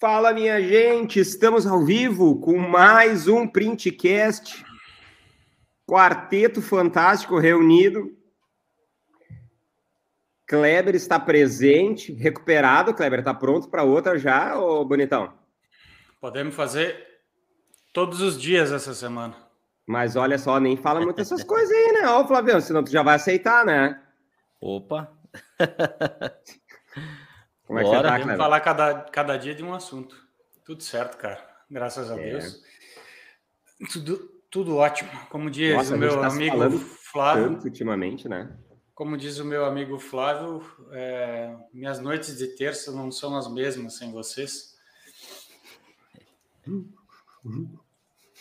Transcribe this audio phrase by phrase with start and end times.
[0.00, 4.64] Fala, minha gente, estamos ao vivo com mais um Printcast.
[5.84, 8.16] Quarteto fantástico reunido.
[10.46, 12.94] Kleber está presente, recuperado.
[12.94, 15.36] Kleber, está pronto para outra já, ô bonitão?
[16.20, 17.04] Podemos fazer
[17.92, 19.34] todos os dias essa semana.
[19.84, 22.08] Mas olha só, nem fala muito essas coisas aí, né?
[22.08, 24.00] Ó, Flavião, senão tu já vai aceitar, né?
[24.60, 25.12] Opa!
[27.68, 30.16] Como é que Bora, você tá, falar cada, cada dia de um assunto.
[30.64, 31.46] Tudo certo, cara.
[31.70, 32.30] Graças a é.
[32.30, 32.62] Deus.
[33.92, 34.16] Tudo,
[34.50, 35.10] tudo ótimo.
[35.28, 37.50] Como diz Nossa, o meu tá amigo Flávio.
[37.50, 38.56] Tanto ultimamente, né?
[38.94, 43.98] Como diz o meu amigo Flávio, é, minhas noites de terça não são as mesmas
[43.98, 44.74] sem vocês.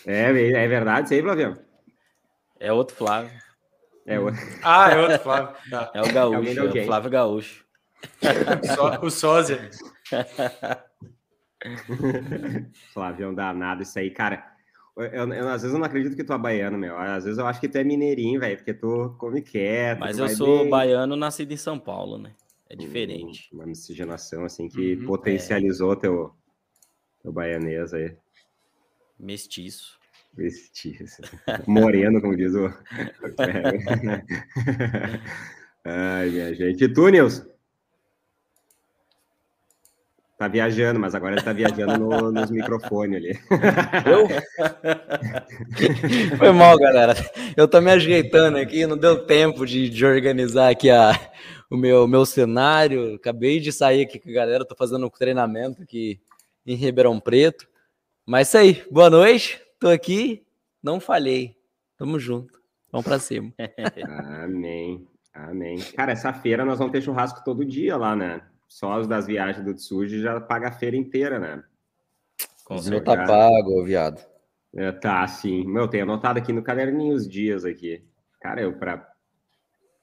[0.06, 1.60] É, é verdade isso aí, Flávio?
[2.62, 3.38] É outro Flávio.
[4.06, 4.30] É o...
[4.64, 5.56] Ah, é outro Flávio.
[5.70, 5.92] Tá.
[5.94, 7.67] É o Gaúcho, é o Flávio Gaúcho.
[9.02, 9.70] o sósia.
[13.20, 14.46] Um danado isso aí, cara.
[14.96, 16.98] Eu, eu, às vezes eu não acredito que tu é baiano, meu.
[16.98, 20.00] Às vezes eu acho que tu é mineirinho, velho, porque tu come quieto.
[20.00, 20.70] Mas eu sou bem...
[20.70, 22.34] baiano nascido em São Paulo, né?
[22.70, 23.50] É hum, diferente.
[23.54, 25.98] Uma miscigenação, assim, que uhum, potencializou é.
[25.98, 26.34] teu,
[27.22, 28.16] teu baianês aí.
[29.20, 30.00] Mestiço.
[30.36, 31.22] Mestiço.
[31.68, 32.68] Moreno, como diz o.
[35.86, 36.84] Ai, minha gente.
[36.84, 37.57] E tu, Nilson?
[40.38, 43.40] Tá viajando, mas agora ele tá viajando no, nos microfones ali.
[44.06, 44.28] Eu?
[46.38, 47.16] Foi mal, galera.
[47.56, 51.12] Eu tô me ajeitando aqui, não deu tempo de, de organizar aqui a,
[51.72, 53.16] o meu, meu cenário.
[53.16, 56.22] Acabei de sair aqui com a galera, tô fazendo um treinamento aqui
[56.68, 57.68] em Ribeirão Preto.
[58.24, 60.46] Mas isso aí, boa noite, tô aqui,
[60.84, 61.56] não falhei.
[61.98, 63.52] Tamo junto, vamos pra cima.
[64.44, 65.80] Amém, amém.
[65.96, 68.42] Cara, essa feira nós vamos ter churrasco todo dia lá, né?
[68.68, 71.64] Só os das viagens do Tsuji já paga a feira inteira, né?
[72.66, 73.18] Com certeza.
[73.18, 74.22] tá pago, viado.
[74.76, 75.66] É, tá, sim.
[75.66, 78.04] Meu, tenho anotado aqui no caderninho os dias aqui.
[78.42, 79.08] Cara, eu para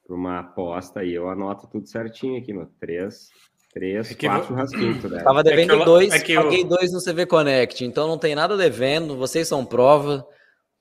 [0.08, 2.66] uma aposta aí, eu anoto tudo certinho aqui, meu.
[2.80, 3.28] Três,
[3.72, 5.04] três, é quatro churrasquinhos.
[5.04, 5.22] Né?
[5.22, 6.68] Tava devendo é eu, dois, é paguei eu...
[6.68, 10.26] dois no CV Connect, então não tem nada devendo, vocês são prova,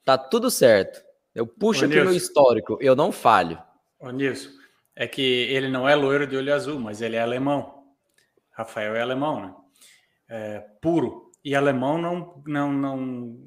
[0.04, 1.02] tá tudo certo.
[1.36, 2.10] Eu puxo Ô, aqui Nilson.
[2.10, 3.62] meu histórico, eu não falho.
[4.00, 4.50] Ô, Nilson,
[4.96, 7.84] é que ele não é loiro de olho azul, mas ele é alemão.
[8.52, 9.56] Rafael é alemão, né?
[10.30, 11.32] É, puro.
[11.44, 13.38] E alemão não, não, não.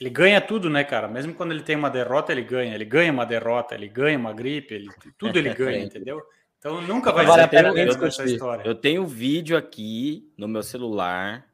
[0.00, 1.08] Ele ganha tudo, né, cara?
[1.08, 2.74] Mesmo quando ele tem uma derrota, ele ganha.
[2.74, 6.20] Ele ganha uma derrota, ele ganha uma gripe, ele, tudo ele ganha, entendeu?
[6.58, 8.64] Então nunca vai vale ser pena essa história.
[8.66, 11.46] Eu tenho vídeo aqui no meu celular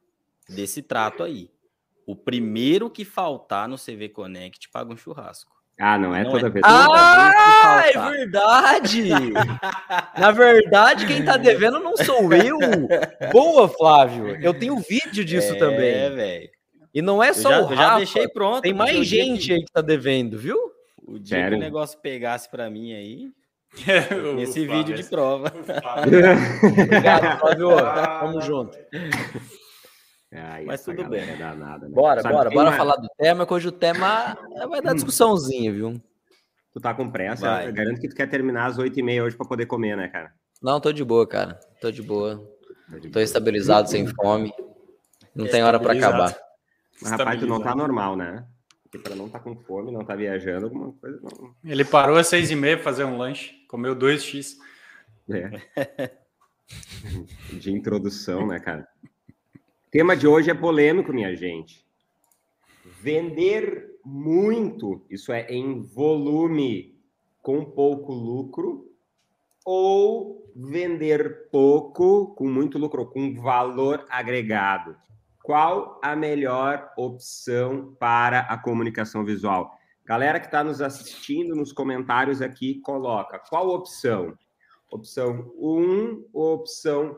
[0.49, 1.51] desse trato aí.
[2.05, 5.53] O primeiro que faltar no CV Connect paga um churrasco.
[5.79, 6.49] Ah, não é não toda é...
[6.49, 6.63] vez.
[6.65, 9.09] Ah, é verdade!
[10.17, 12.57] Na verdade, quem tá devendo não sou eu.
[13.31, 14.37] Boa, Flávio.
[14.41, 15.89] Eu tenho vídeo disso é, também.
[15.89, 16.49] É, velho.
[16.93, 17.75] E não é só já, o Rafa.
[17.75, 18.61] Já deixei pronto.
[18.61, 19.53] Tem mais gente que...
[19.53, 20.57] aí que tá devendo, viu?
[21.05, 21.57] O dia Sério?
[21.57, 23.31] que o negócio pegasse para mim aí.
[24.39, 25.51] esse vídeo de prova.
[26.05, 27.69] Obrigado, Flávio.
[28.19, 28.77] Tamo junto.
[30.33, 31.21] Ai, Mas tudo bem.
[31.21, 31.93] É danada, né?
[31.93, 32.77] Bora, Sabe bora, bora mais...
[32.77, 36.01] falar do tema, que hoje o tema vai dar discussãozinha, viu?
[36.71, 37.45] Tu tá com pressa?
[37.45, 37.67] Vai.
[37.67, 40.33] Eu garanto que tu quer terminar às 8h30 hoje para poder comer, né, cara?
[40.61, 41.59] Não, tô de boa, cara.
[41.79, 42.37] Tô de boa.
[42.89, 43.23] Tô, de tô boa.
[43.23, 44.51] estabilizado, sem fome.
[45.35, 46.35] Não tem hora para acabar.
[47.01, 48.45] Mas, rapaz, tu não tá normal, né?
[48.83, 51.53] Porque para não tá com fome, não tá viajando, alguma coisa não.
[51.63, 54.53] Ele parou às 6h30 pra fazer um lanche, comeu 2x.
[55.29, 56.11] É.
[57.53, 58.87] de introdução, né, cara?
[59.93, 61.85] Tema de hoje é polêmico, minha gente.
[62.83, 66.99] Vender muito, isso é em volume,
[67.43, 68.91] com pouco lucro,
[69.63, 74.97] ou vender pouco, com muito lucro, com valor agregado.
[75.43, 79.77] Qual a melhor opção para a comunicação visual?
[80.03, 84.35] Galera que está nos assistindo nos comentários aqui, coloca qual opção?
[84.91, 87.15] Opção 1 ou opção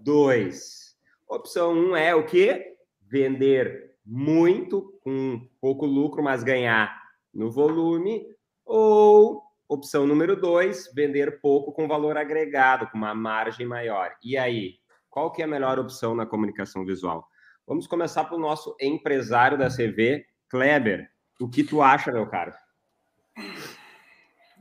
[0.00, 0.85] 2?
[1.28, 2.76] Opção 1 um é o quê?
[3.00, 7.02] Vender muito, com pouco lucro, mas ganhar
[7.34, 8.24] no volume.
[8.64, 14.14] Ou opção número 2, vender pouco com valor agregado, com uma margem maior.
[14.22, 14.74] E aí,
[15.10, 17.26] qual que é a melhor opção na comunicação visual?
[17.66, 21.10] Vamos começar pelo nosso empresário da CV, Kleber.
[21.40, 22.52] O que tu acha, meu caro?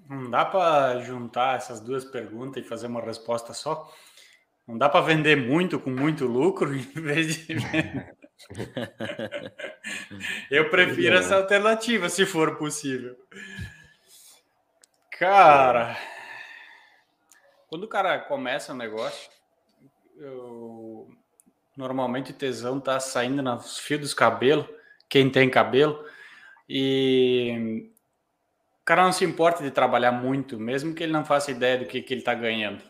[0.10, 3.92] Não dá para juntar essas duas perguntas e fazer uma resposta só?
[4.68, 7.56] Não dá para vender muito com muito lucro em vez de.
[10.50, 13.16] Eu prefiro essa alternativa, se for possível.
[15.18, 15.96] Cara,
[17.68, 19.30] quando o cara começa um negócio,
[20.18, 21.08] eu...
[21.78, 24.66] Normalmente o tesão tá saindo nos fios dos cabelos,
[25.10, 26.06] quem tem cabelo,
[26.70, 27.92] e
[28.82, 31.86] o cara não se importa de trabalhar muito, mesmo que ele não faça ideia do
[31.86, 32.82] que, que ele está ganhando.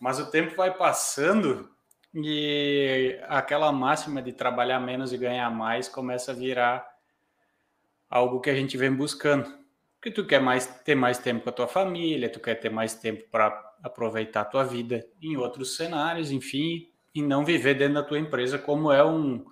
[0.00, 1.68] Mas o tempo vai passando
[2.14, 6.88] e aquela máxima de trabalhar menos e ganhar mais começa a virar
[8.08, 9.52] algo que a gente vem buscando.
[9.96, 12.94] Porque tu quer mais ter mais tempo com a tua família, tu quer ter mais
[12.94, 13.48] tempo para
[13.82, 18.58] aproveitar a tua vida em outros cenários, enfim, e não viver dentro da tua empresa
[18.58, 19.44] como é um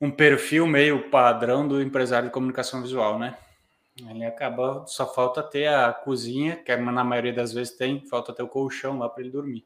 [0.00, 3.38] um perfil meio padrão do empresário de comunicação visual, né?
[3.96, 8.42] Ele acaba, só falta ter a cozinha, que na maioria das vezes tem, falta ter
[8.42, 9.64] o colchão lá para ele dormir.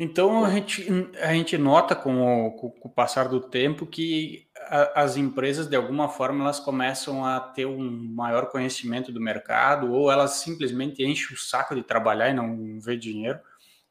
[0.00, 0.86] Então a gente,
[1.20, 5.74] a gente nota com o, com o passar do tempo que a, as empresas, de
[5.74, 11.34] alguma forma, elas começam a ter um maior conhecimento do mercado, ou elas simplesmente enchem
[11.34, 13.40] o saco de trabalhar e não vê dinheiro,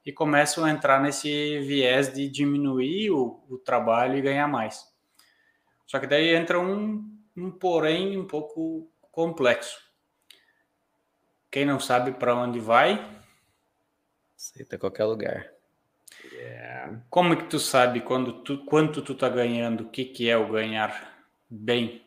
[0.06, 4.88] e começam a entrar nesse viés de diminuir o, o trabalho e ganhar mais.
[5.86, 9.80] Só que daí entra um, um porém um pouco complexo.
[11.52, 13.00] Quem não sabe para onde vai,
[14.36, 15.52] aceita qualquer lugar.
[16.34, 17.02] Yeah.
[17.10, 19.82] Como é que tu sabe quando tu, quanto tu tá ganhando?
[19.82, 22.06] O que, que é o ganhar bem?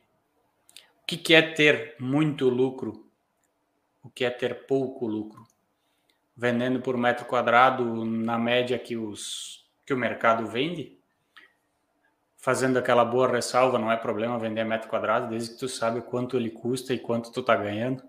[1.02, 3.10] O que, que é ter muito lucro?
[4.02, 5.46] O que é ter pouco lucro?
[6.36, 10.99] Vendendo por metro quadrado na média que, os, que o mercado vende?
[12.40, 16.36] Fazendo aquela boa ressalva, não é problema vender metro quadrado, desde que tu sabe quanto
[16.36, 18.02] ele custa e quanto tu tá ganhando.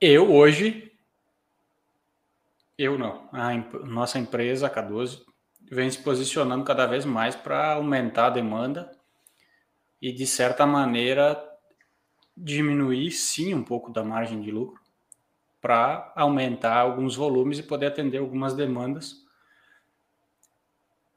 [0.00, 0.90] Eu hoje
[2.78, 3.28] eu não.
[3.30, 5.20] A imp nossa empresa, a K12,
[5.70, 8.90] vem se posicionando cada vez mais para aumentar a demanda
[10.00, 11.38] e, de certa maneira,
[12.34, 14.80] diminuir, sim, um pouco da margem de lucro
[15.60, 19.19] para aumentar alguns volumes e poder atender algumas demandas.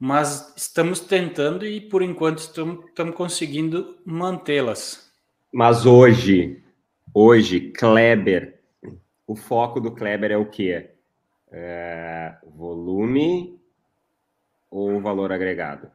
[0.06, 5.10] Mas estamos tentando e, por enquanto, estamos, estamos conseguindo mantê-las.
[5.54, 6.62] Mas hoje,
[7.14, 8.60] hoje, Kleber,
[9.26, 10.94] o foco do Kleber é o quê?
[11.54, 13.62] é, volume
[14.72, 15.92] ou valor agregado?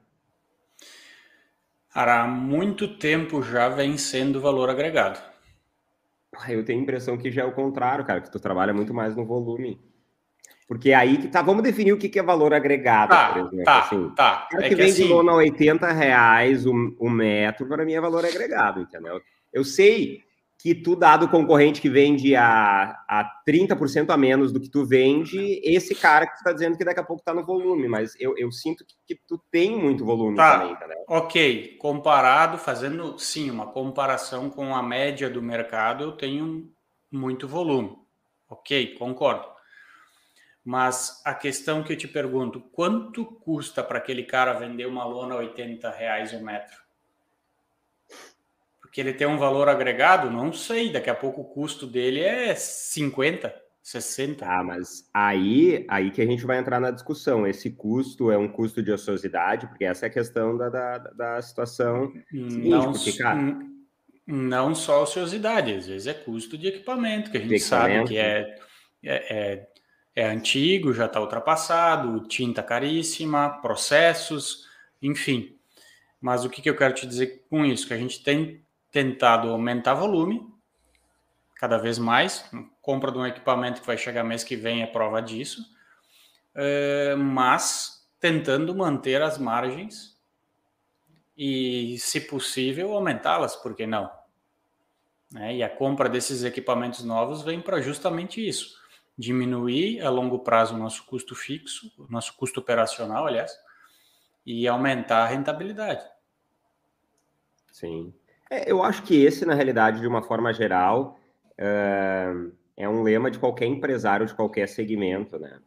[1.93, 5.21] Há muito tempo já vem sendo valor agregado.
[6.49, 9.17] Eu tenho a impressão que já é o contrário, cara, que tu trabalha muito mais
[9.17, 9.81] no volume.
[10.69, 11.41] Porque é aí que tá.
[11.41, 13.65] Vamos definir o que é valor agregado, tá, por exemplo.
[13.65, 14.47] Tá, assim, tá.
[14.47, 15.09] O cara é que, que vende assim...
[15.09, 19.19] lona a 80 reais o, o metro, para mim é valor agregado, entendeu?
[19.51, 20.21] Eu sei
[20.59, 25.61] que tu, dado concorrente que vende a, a 30% a menos do que tu vende,
[25.65, 28.37] esse cara que tu tá dizendo que daqui a pouco tá no volume, mas eu,
[28.37, 30.59] eu sinto que, que tu tem muito volume tá.
[30.59, 36.69] também, tá, Ok, comparado, fazendo sim uma comparação com a média do mercado, eu tenho
[37.11, 37.97] muito volume.
[38.51, 39.58] Ok, concordo.
[40.69, 45.35] Mas a questão que eu te pergunto, quanto custa para aquele cara vender uma lona
[45.35, 46.77] a 80 reais o metro?
[48.99, 52.55] porque ele tem um valor agregado, não sei, daqui a pouco o custo dele é
[52.55, 54.45] 50, 60.
[54.45, 57.47] Ah, mas aí, aí que a gente vai entrar na discussão.
[57.47, 61.43] Esse custo é um custo de ociosidade, porque essa é a questão da, da, da
[61.43, 63.59] situação seguinte, não, porque, cara,
[64.27, 68.57] não só ociosidade, às vezes é custo de equipamento, que a gente sabe que é,
[69.05, 69.69] é, é,
[70.19, 74.67] é antigo, já está ultrapassado, tinta caríssima, processos,
[75.01, 75.57] enfim.
[76.21, 77.87] Mas o que, que eu quero te dizer com isso?
[77.87, 78.61] Que a gente tem
[78.91, 80.53] tentado aumentar volume
[81.55, 82.51] cada vez mais.
[82.83, 85.65] Compra de um equipamento que vai chegar mês que vem é prova disso,
[86.53, 90.19] é, mas tentando manter as margens
[91.37, 94.11] e, se possível, aumentá-las, por que não?
[95.37, 98.77] É, e a compra desses equipamentos novos vem para justamente isso:
[99.19, 103.53] diminuir a longo prazo o nosso custo fixo, o nosso custo operacional, aliás,
[104.47, 106.07] e aumentar a rentabilidade.
[107.73, 108.15] Sim.
[108.49, 111.19] É, eu acho que esse, na realidade, de uma forma geral,
[111.57, 112.33] é,
[112.77, 115.61] é um lema de qualquer empresário de qualquer segmento, né?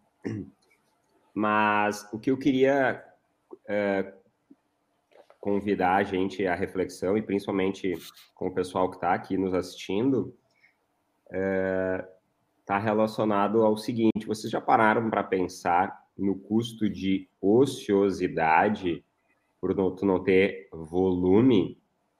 [1.33, 3.03] Mas o que eu queria
[3.67, 4.13] é,
[5.39, 7.93] convidar a gente à reflexão, e principalmente
[8.33, 10.35] com o pessoal que está aqui nos assistindo,
[12.71, 19.03] está relacionado ao seguinte: vocês já pararam para pensar no custo de ociosidade
[19.59, 21.77] por não, tu não ter volume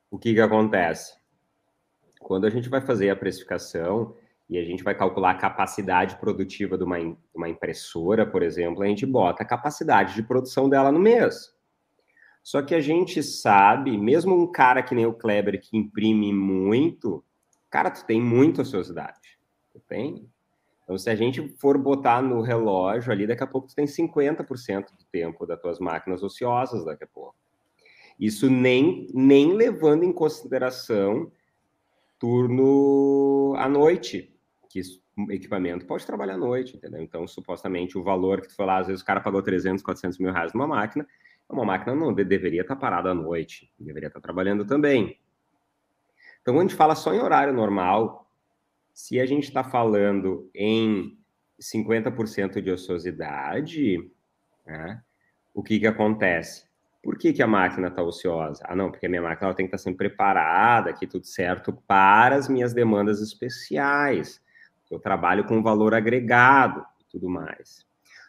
[0.10, 1.16] o que, que acontece?
[2.20, 4.14] Quando a gente vai fazer a precificação
[4.50, 6.98] e a gente vai calcular a capacidade produtiva de uma,
[7.34, 11.56] uma impressora, por exemplo, a gente bota a capacidade de produção dela no mês.
[12.44, 17.24] Só que a gente sabe, mesmo um cara que nem o Kleber, que imprime muito,
[17.70, 19.40] cara, tu tem muita ociosidade.
[19.72, 20.30] Tu tem?
[20.92, 24.88] Então, se a gente for botar no relógio ali, daqui a pouco tu tem 50%
[24.88, 27.34] do tempo das tuas máquinas ociosas daqui a pouco.
[28.20, 31.32] Isso nem, nem levando em consideração
[32.20, 34.38] turno à noite,
[34.70, 34.82] que
[35.18, 37.02] o equipamento pode trabalhar à noite, entendeu?
[37.02, 40.34] Então, supostamente, o valor que tu falou, às vezes o cara pagou 300, 400 mil
[40.34, 41.08] reais numa máquina,
[41.50, 45.18] uma máquina não deveria estar parada à noite, deveria estar trabalhando também.
[46.42, 48.21] Então, quando a gente fala só em horário normal,
[48.94, 51.18] se a gente está falando em
[51.60, 54.12] 50% de ociosidade,
[54.66, 55.02] né,
[55.54, 56.70] o que, que acontece?
[57.04, 58.64] Por que, que a máquina está ociosa?
[58.68, 61.26] Ah, não, porque a minha máquina ela tem que estar tá sempre preparada, aqui tudo
[61.26, 64.42] certo, para as minhas demandas especiais.
[64.90, 67.86] Eu trabalho com valor agregado e tudo mais.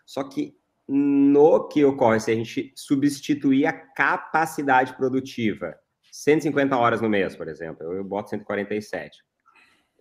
[0.07, 0.57] Só que
[0.89, 5.77] no que ocorre, se a gente substituir a capacidade produtiva,
[6.11, 9.23] 150 horas no mês, por exemplo, eu, eu boto 147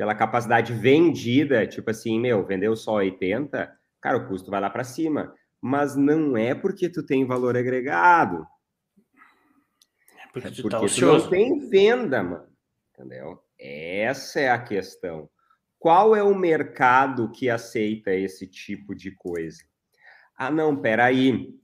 [0.01, 4.83] pela capacidade vendida, tipo assim, meu, vendeu só 80, cara, o custo vai lá para
[4.83, 5.31] cima.
[5.61, 8.43] Mas não é porque tu tem valor agregado.
[10.17, 12.47] É porque, é tu, tá porque tu não tem venda, mano.
[12.91, 13.43] Entendeu?
[13.59, 15.29] Essa é a questão.
[15.77, 19.61] Qual é o mercado que aceita esse tipo de coisa?
[20.35, 21.55] Ah, não, peraí.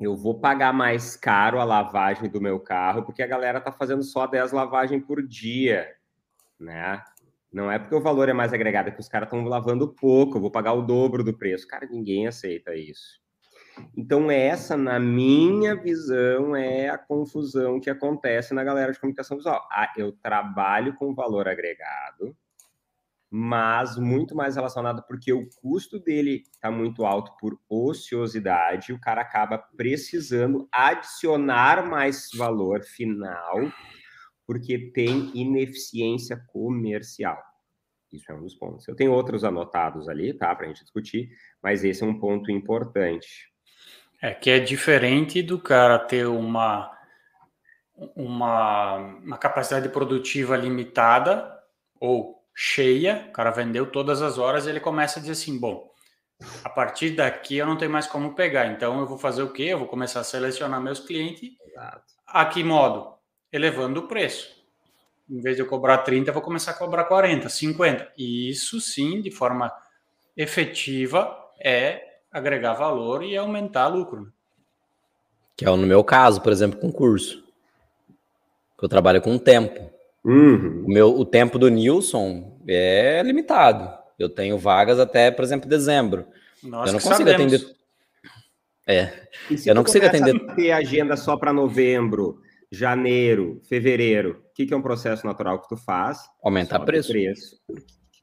[0.00, 4.02] Eu vou pagar mais caro a lavagem do meu carro porque a galera tá fazendo
[4.02, 5.88] só 10 lavagens por dia,
[6.58, 7.00] né?
[7.52, 10.36] Não é porque o valor é mais agregado, é que os caras estão lavando pouco,
[10.36, 11.66] eu vou pagar o dobro do preço.
[11.66, 13.20] Cara, ninguém aceita isso.
[13.96, 19.66] Então, essa, na minha visão, é a confusão que acontece na galera de comunicação visual.
[19.70, 22.36] Ah, eu trabalho com valor agregado,
[23.30, 29.20] mas muito mais relacionado porque o custo dele está muito alto por ociosidade, o cara
[29.20, 33.56] acaba precisando adicionar mais valor final
[34.50, 37.40] porque tem ineficiência comercial.
[38.12, 38.88] Isso é um dos pontos.
[38.88, 41.30] Eu tenho outros anotados ali, tá, para a gente discutir,
[41.62, 43.48] mas esse é um ponto importante.
[44.20, 46.90] É que é diferente do cara ter uma,
[48.16, 51.56] uma, uma capacidade produtiva limitada
[52.00, 55.88] ou cheia, o cara vendeu todas as horas, ele começa a dizer assim, bom,
[56.64, 59.66] a partir daqui eu não tenho mais como pegar, então eu vou fazer o quê?
[59.66, 61.52] Eu vou começar a selecionar meus clientes.
[61.68, 62.02] Exato.
[62.26, 63.19] A que modo?
[63.52, 64.60] Elevando o preço.
[65.28, 68.08] Em vez de eu cobrar 30, eu vou começar a cobrar 40, 50.
[68.18, 69.72] E isso sim, de forma
[70.36, 72.02] efetiva, é
[72.32, 74.22] agregar valor e aumentar lucro.
[74.22, 74.26] Né?
[75.56, 77.44] Que é no meu caso, por exemplo, com curso.
[78.78, 79.90] Que eu trabalho com tempo.
[80.24, 80.84] Uhum.
[80.86, 83.92] O, meu, o tempo do Nilson é limitado.
[84.18, 86.26] Eu tenho vagas até, por exemplo, dezembro.
[86.62, 87.54] Nós eu não consigo sabemos.
[87.54, 87.76] atender.
[88.86, 89.28] É.
[89.64, 90.54] eu não consigo atender.
[90.56, 95.68] ter agenda só para novembro janeiro, fevereiro, o que, que é um processo natural que
[95.68, 96.20] tu faz?
[96.42, 97.10] Aumentar preço.
[97.10, 97.60] preço.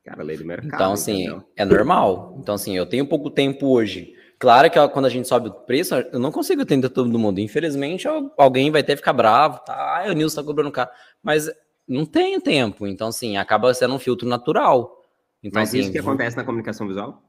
[0.06, 0.74] Cara, lei do mercado.
[0.74, 1.44] Então, assim, entendeu?
[1.56, 2.38] é normal.
[2.39, 4.13] Então, assim, eu tenho pouco tempo hoje.
[4.39, 7.39] Claro que quando a gente sobe o preço, eu não consigo atender todo mundo.
[7.39, 9.60] Infelizmente, alguém vai ter que ficar bravo.
[9.66, 9.74] Tá?
[9.74, 10.89] Ah, o Nilson tá cobrando caro.
[11.22, 11.50] Mas
[11.88, 12.88] não tenho tempo.
[12.88, 15.04] Então, assim, acaba sendo um filtro natural.
[15.44, 17.22] Então, Mas assim, isso que acontece na comunicação visual?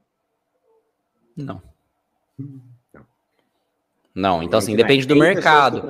[1.37, 1.60] Não.
[2.38, 2.60] Hum.
[4.14, 5.82] Não, então assim, depende do mercado.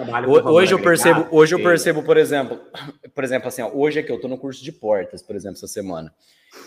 [0.51, 2.61] Hoje eu percebo, hoje eu percebo, por exemplo,
[3.15, 5.67] por exemplo, assim, ó, hoje aqui eu estou no curso de portas, por exemplo, essa
[5.67, 6.13] semana.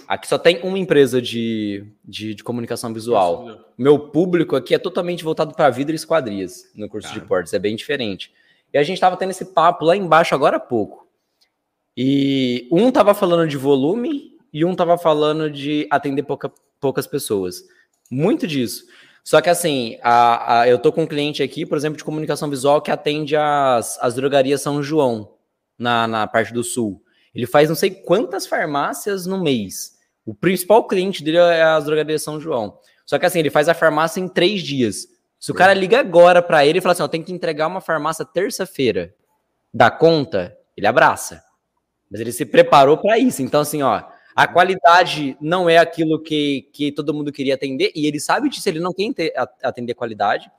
[0.07, 3.65] Aqui só tem uma empresa de, de, de comunicação visual.
[3.77, 7.59] Meu público aqui é totalmente voltado para vidro e esquadrias no curso de portas, é
[7.59, 8.31] bem diferente.
[8.73, 11.07] E a gente estava tendo esse papo lá embaixo agora há pouco.
[11.95, 17.63] E um estava falando de volume e um estava falando de atender pouca, poucas pessoas.
[18.09, 18.85] Muito disso.
[19.23, 22.49] Só que assim, a, a, eu tô com um cliente aqui, por exemplo, de comunicação
[22.49, 25.35] visual que atende as, as drogarias São João,
[25.77, 27.01] na, na parte do sul.
[27.33, 29.93] Ele faz não sei quantas farmácias no mês.
[30.25, 32.77] O principal cliente dele é as drogarias São João.
[33.05, 35.07] Só que assim, ele faz a farmácia em três dias.
[35.39, 37.81] Se o cara liga agora para ele e fala assim, ó, tem que entregar uma
[37.81, 39.13] farmácia terça-feira,
[39.73, 41.43] dá conta, ele abraça.
[42.11, 43.41] Mas ele se preparou para isso.
[43.41, 44.03] Então, assim, ó,
[44.35, 48.67] a qualidade não é aquilo que, que todo mundo queria atender, e ele sabe disso,
[48.67, 50.49] ele não quer atender qualidade.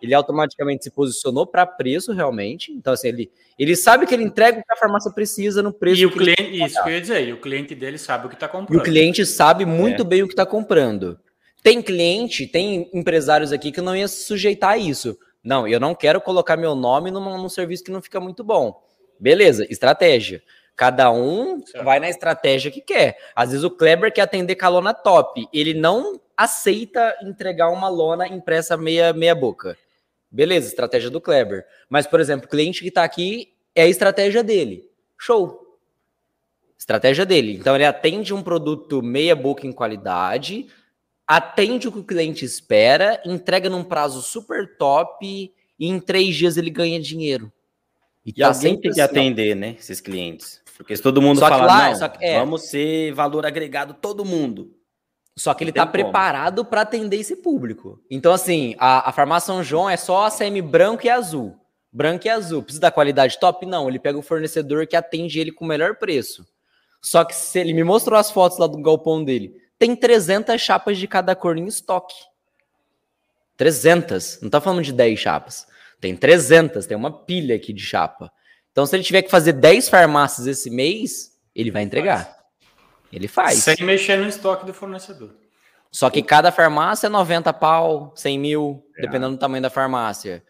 [0.00, 2.70] Ele automaticamente se posicionou para preço realmente.
[2.70, 6.02] Então, assim, ele, ele sabe que ele entrega o que a farmácia precisa no preço.
[6.02, 8.34] E o cliente, isso que eu ia dizer, e o cliente dele sabe o que
[8.34, 8.78] está comprando.
[8.78, 10.04] E o cliente sabe muito é.
[10.04, 11.18] bem o que está comprando.
[11.62, 15.18] Tem cliente, tem empresários aqui que não ia se sujeitar a isso.
[15.42, 18.82] Não, eu não quero colocar meu nome num, num serviço que não fica muito bom.
[19.18, 20.42] Beleza, estratégia.
[20.76, 21.84] Cada um certo.
[21.84, 23.16] vai na estratégia que quer.
[23.34, 25.48] Às vezes o Kleber quer atender com a lona top.
[25.52, 29.78] Ele não aceita entregar uma lona impressa meia, meia boca.
[30.30, 31.64] Beleza, estratégia do Kleber.
[31.88, 34.86] Mas, por exemplo, o cliente que está aqui é a estratégia dele.
[35.18, 35.78] Show.
[36.78, 37.54] Estratégia dele.
[37.54, 40.66] Então ele atende um produto meia boca em qualidade,
[41.26, 45.24] atende o que o cliente espera, entrega num prazo super top
[45.78, 47.50] e em três dias ele ganha dinheiro.
[48.24, 50.60] E, e tá alguém tem que assim, atender, né, esses clientes.
[50.76, 54.24] Porque se todo mundo só fala, lá, não, que, é, vamos ser valor agregado todo
[54.24, 54.74] mundo.
[55.38, 58.00] Só que ele está preparado para atender esse público.
[58.10, 61.54] Então, assim, a, a farmácia São João é só a CM branco e azul.
[61.92, 62.62] Branco e azul.
[62.62, 63.66] Precisa da qualidade top?
[63.66, 63.88] Não.
[63.88, 66.46] Ele pega o fornecedor que atende ele com o melhor preço.
[67.02, 70.96] Só que se ele me mostrou as fotos lá do galpão dele, tem 300 chapas
[70.96, 72.14] de cada cor em estoque.
[73.58, 74.40] 300.
[74.40, 75.66] Não tá falando de 10 chapas.
[76.00, 76.86] Tem 300.
[76.86, 78.32] Tem uma pilha aqui de chapa.
[78.76, 82.44] Então, se ele tiver que fazer 10 farmácias esse mês, ele vai entregar.
[83.10, 83.60] Ele faz.
[83.60, 85.34] Sem mexer no estoque do fornecedor.
[85.90, 89.00] Só que cada farmácia é 90 pau, 100 mil, é.
[89.00, 90.44] dependendo do tamanho da farmácia.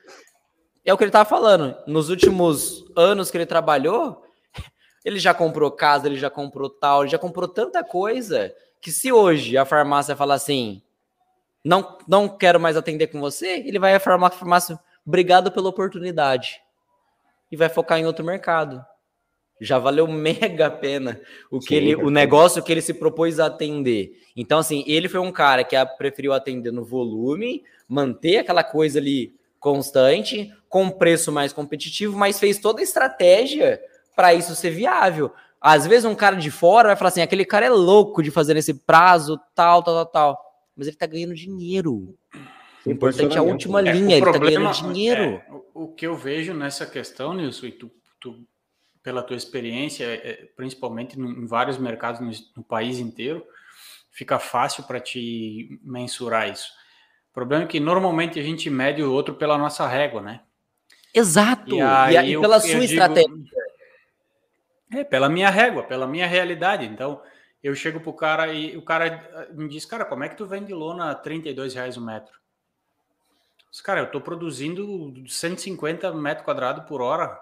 [0.85, 1.76] É o que ele estava falando.
[1.87, 4.25] Nos últimos anos que ele trabalhou,
[5.06, 9.12] ele já comprou casa, ele já comprou tal, ele já comprou tanta coisa que se
[9.12, 10.83] hoje a farmácia falar assim,
[11.64, 16.65] não, não quero mais atender com você, ele vai à farmácia, obrigado pela oportunidade.
[17.50, 18.84] E vai focar em outro mercado
[19.60, 23.40] já valeu mega a pena o que Sim, ele, o negócio que ele se propôs
[23.40, 24.12] a atender.
[24.36, 29.34] Então, assim, ele foi um cara que preferiu atender no volume, manter aquela coisa ali
[29.58, 33.80] constante, com preço mais competitivo, mas fez toda a estratégia
[34.14, 35.32] para isso ser viável.
[35.60, 38.54] Às vezes um cara de fora vai falar assim, aquele cara é louco de fazer
[38.54, 40.46] nesse prazo, tal, tal, tal, tal.
[40.76, 42.14] Mas ele tá ganhando dinheiro.
[42.87, 45.23] O importante é a última é, linha, ele tá ganhando dinheiro.
[45.23, 47.90] É, o, que eu vejo nessa questão, Nilson, e tu,
[48.21, 48.47] tu
[49.02, 53.45] pela tua experiência, é, principalmente em vários mercados no, no país inteiro,
[54.12, 56.69] fica fácil para te mensurar isso.
[57.31, 60.40] O problema é que normalmente a gente mede o outro pela nossa régua, né?
[61.12, 61.75] Exato.
[61.75, 63.28] E, aí, e pela eu, sua eu estratégia.
[63.28, 63.57] Digo,
[64.93, 66.87] é, pela minha régua, pela minha realidade.
[66.87, 67.21] Então,
[67.62, 70.73] eu chego pro cara e o cara me diz, cara, como é que tu vende
[70.73, 72.45] lona a 32 reais o metro?
[73.83, 77.38] Cara, eu tô produzindo 150 metros quadrados por hora.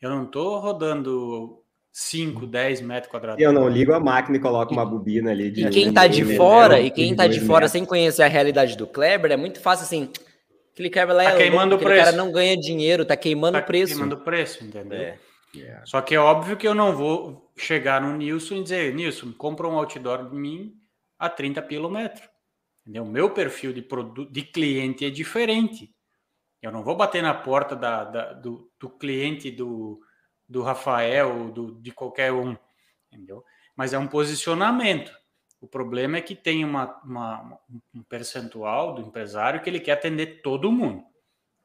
[0.00, 1.62] Eu não estou rodando
[1.92, 3.42] 5, 10 metros quadrados.
[3.42, 5.50] Eu não ligo a máquina e coloco uma bobina ali.
[5.50, 8.76] De e quem está de fora, e quem tá de fora sem conhecer a realidade
[8.76, 10.10] do Kleber, é muito fácil assim.
[10.72, 12.04] Aquele Kleber lá tá é queimando louco, o preço.
[12.04, 13.92] cara não ganha dinheiro, tá queimando o tá preço.
[13.92, 14.98] queimando o preço, entendeu?
[14.98, 15.18] É.
[15.54, 15.84] Yeah.
[15.84, 19.66] Só que é óbvio que eu não vou chegar no Nilson e dizer, Nilson, compra
[19.66, 20.74] um outdoor de mim
[21.18, 22.22] a 30 pelo metro.
[22.82, 23.04] Entendeu?
[23.04, 25.94] Meu perfil de, produto, de cliente é diferente.
[26.62, 30.00] Eu não vou bater na porta da, da do, do, cliente do,
[30.48, 32.56] do Rafael, do, de qualquer um,
[33.10, 33.44] entendeu?
[33.76, 35.12] Mas é um posicionamento.
[35.60, 37.58] O problema é que tem uma, uma,
[37.94, 41.04] um percentual do empresário que ele quer atender todo mundo.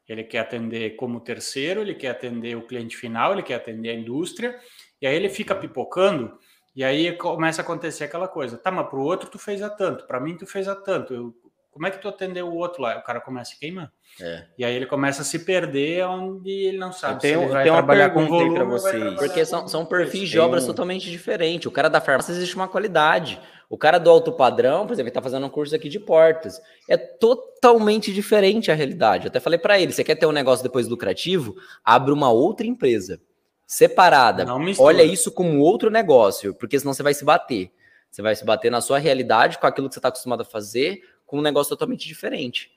[0.08, 3.96] Ele quer atender como terceiro, ele quer atender o cliente final, ele quer atender a
[3.96, 4.60] indústria,
[5.02, 6.38] e aí ele fica pipocando,
[6.76, 8.58] e aí começa a acontecer aquela coisa.
[8.58, 11.14] Tá, mas para o outro tu fez a tanto, para mim tu fez a tanto.
[11.14, 11.36] Eu,
[11.72, 12.98] como é que tu atendeu o outro lá?
[12.98, 13.92] O cara começa a queimar.
[14.22, 14.46] É.
[14.58, 17.54] E aí ele começa a se perder onde ele não sabe eu tenho, se ele
[17.54, 19.14] vai trabalhar com volume para vocês.
[19.16, 21.66] Porque são, são perfis de obras totalmente diferentes.
[21.66, 23.42] O cara da farmácia existe uma qualidade.
[23.70, 26.62] O cara do alto padrão, por exemplo, ele está fazendo um curso aqui de portas.
[26.90, 29.26] É totalmente diferente a realidade.
[29.26, 31.56] Eu até falei para ele, você quer ter um negócio depois lucrativo?
[31.84, 33.20] Abre uma outra empresa
[33.66, 34.46] separada.
[34.80, 37.72] Olha isso como outro negócio, porque senão você vai se bater.
[38.10, 41.02] Você vai se bater na sua realidade com aquilo que você está acostumado a fazer
[41.26, 42.72] com um negócio totalmente diferente.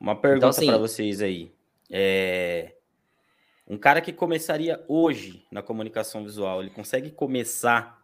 [0.00, 1.52] Uma pergunta então, assim, para vocês aí.
[1.90, 2.74] É...
[3.66, 7.98] Um cara que começaria hoje na comunicação visual, ele consegue começar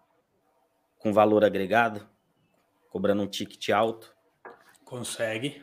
[0.99, 2.07] com valor agregado,
[2.90, 4.14] cobrando um ticket alto?
[4.85, 5.62] Consegue.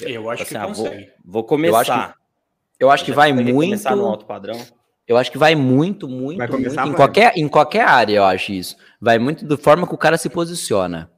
[0.00, 1.06] Eu acho assim, que ah, consegue.
[1.24, 1.76] Vou, vou começar.
[1.76, 3.52] Eu acho que, eu acho que vai muito.
[3.52, 4.60] Começar no alto padrão.
[5.06, 8.52] Eu acho que vai muito, muito, vai muito em, qualquer, em qualquer área, eu acho
[8.52, 8.76] isso.
[9.00, 11.10] Vai muito da forma que o cara se posiciona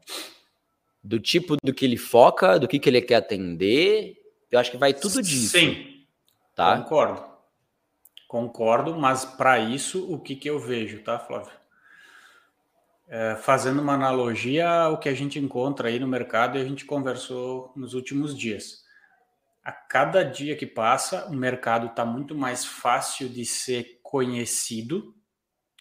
[1.04, 4.16] do tipo do que ele foca, do que, que ele quer atender.
[4.50, 5.58] Eu acho que vai tudo disso.
[5.58, 6.06] Sim,
[6.54, 6.78] tá?
[6.78, 7.22] concordo.
[8.26, 11.52] Concordo, mas para isso, o que, que eu vejo, tá, Flávio?
[13.06, 16.86] É, fazendo uma analogia ao que a gente encontra aí no mercado e a gente
[16.86, 18.83] conversou nos últimos dias.
[19.64, 25.14] A cada dia que passa, o mercado está muito mais fácil de ser conhecido,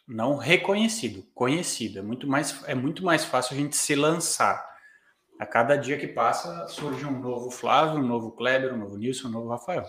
[0.07, 1.99] não reconhecido, conhecido.
[1.99, 4.73] É muito mais, é muito mais fácil a gente se lançar
[5.37, 9.27] a cada dia que passa surge um novo Flávio, um novo Kleber, um novo Nilson,
[9.27, 9.85] um novo Rafael.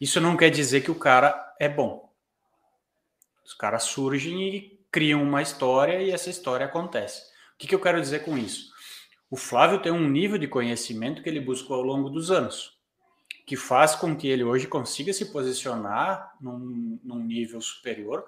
[0.00, 2.12] Isso não quer dizer que o cara é bom.
[3.44, 7.22] Os caras surgem e criam uma história e essa história acontece.
[7.54, 8.72] O que, que eu quero dizer com isso?
[9.30, 12.73] O Flávio tem um nível de conhecimento que ele buscou ao longo dos anos,
[13.46, 18.24] que faz com que ele hoje consiga se posicionar num, num nível superior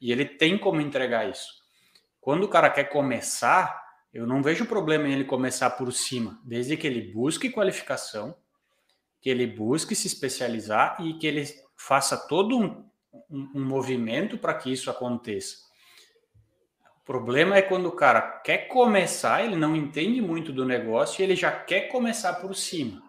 [0.00, 1.62] e ele tem como entregar isso.
[2.20, 6.76] Quando o cara quer começar, Eu não vejo problema em ele começar por cima, desde
[6.76, 8.34] que ele busque qualificação,
[9.20, 11.44] que ele busque se especializar e que ele
[11.76, 12.84] faça todo um,
[13.30, 15.56] um, um movimento para que isso aconteça.
[17.02, 21.24] O problema é quando o cara quer começar, ele não entende muito do negócio e
[21.24, 23.02] ele já quer começar por cima.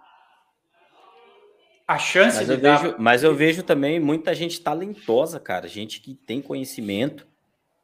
[1.89, 2.77] A chance mas de eu dar...
[2.77, 5.67] vejo, Mas eu vejo também muita gente talentosa, cara.
[5.67, 7.25] Gente que tem conhecimento,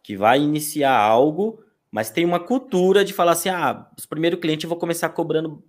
[0.04, 4.64] que vai iniciar algo, mas tem uma cultura de falar assim: ah, os primeiros clientes
[4.64, 5.64] eu vou começar cobrando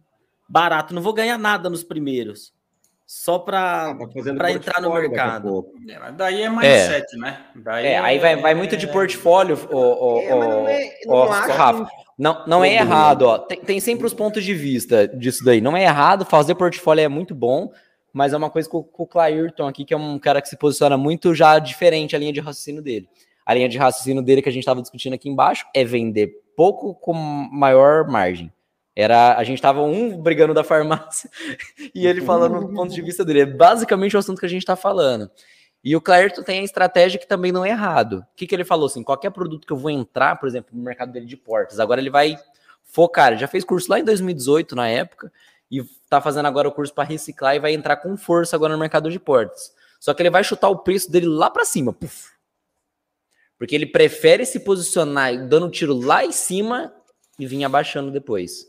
[0.47, 2.53] barato, não vou ganhar nada nos primeiros.
[3.07, 5.73] Só para ah, tá entrar no mercado.
[5.89, 7.19] É, daí é mindset, é.
[7.19, 7.47] né?
[7.55, 11.15] Daí é, aí vai, vai muito de é portfólio, o, o, é, não é, não
[11.15, 11.89] o, Rafa.
[12.19, 13.39] Não, não é errado, ó.
[13.39, 15.63] Tem, tem sempre os pontos de vista disso daí.
[15.63, 17.73] Não é errado, fazer portfólio é muito bom,
[18.17, 20.57] mas é uma coisa com, com o Clairton aqui, que é um cara que se
[20.57, 23.07] posiciona muito já diferente a linha de raciocínio dele.
[23.45, 26.95] A linha de raciocínio dele que a gente estava discutindo aqui embaixo é vender pouco
[26.95, 28.51] com maior margem.
[28.97, 31.29] Era, a gente tava um brigando da farmácia
[31.95, 33.41] e ele falando do ponto de vista dele.
[33.41, 35.31] É basicamente o assunto que a gente está falando.
[35.85, 38.21] E o Clairton tem a estratégia que também não é errado.
[38.21, 39.03] O que, que ele falou assim?
[39.03, 42.09] Qualquer produto que eu vou entrar, por exemplo, no mercado dele de portas, agora ele
[42.09, 42.35] vai
[42.83, 43.29] focar.
[43.29, 45.31] Ele já fez curso lá em 2018, na época,
[45.71, 48.81] e tá fazendo agora o curso para reciclar e vai entrar com força agora no
[48.81, 49.73] mercado de portas.
[49.99, 51.93] Só que ele vai chutar o preço dele lá para cima.
[51.93, 52.31] Puf.
[53.59, 56.93] Porque ele prefere se posicionar dando tiro lá em cima
[57.39, 58.67] e vir abaixando depois.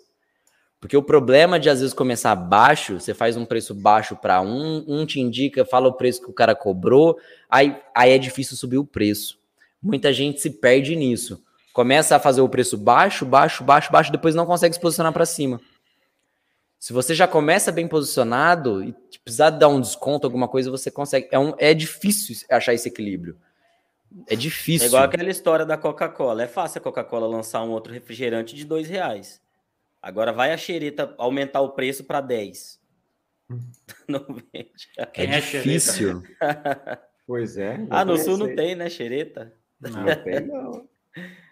[0.80, 4.86] Porque o problema de às vezes começar baixo, você faz um preço baixo para um,
[4.88, 7.18] um te indica, fala o preço que o cara cobrou,
[7.50, 9.40] aí, aí é difícil subir o preço.
[9.82, 11.44] Muita gente se perde nisso.
[11.74, 15.26] Começa a fazer o preço baixo, baixo, baixo, baixo, depois não consegue se posicionar para
[15.26, 15.60] cima.
[16.80, 21.28] Se você já começa bem posicionado e precisar dar um desconto, alguma coisa, você consegue.
[21.32, 23.38] É, um, é difícil achar esse equilíbrio.
[24.28, 24.86] É difícil.
[24.86, 26.44] É igual aquela história da Coca-Cola.
[26.44, 29.42] É fácil a Coca-Cola lançar um outro refrigerante de dois reais.
[30.02, 32.80] Agora vai a xereta aumentar o preço para 10.
[34.08, 34.88] Não vende.
[34.98, 36.24] É, é difícil.
[37.26, 37.86] pois é.
[37.90, 39.54] Ah, no sul não tem, né, xereta?
[39.80, 40.88] Não tem, não.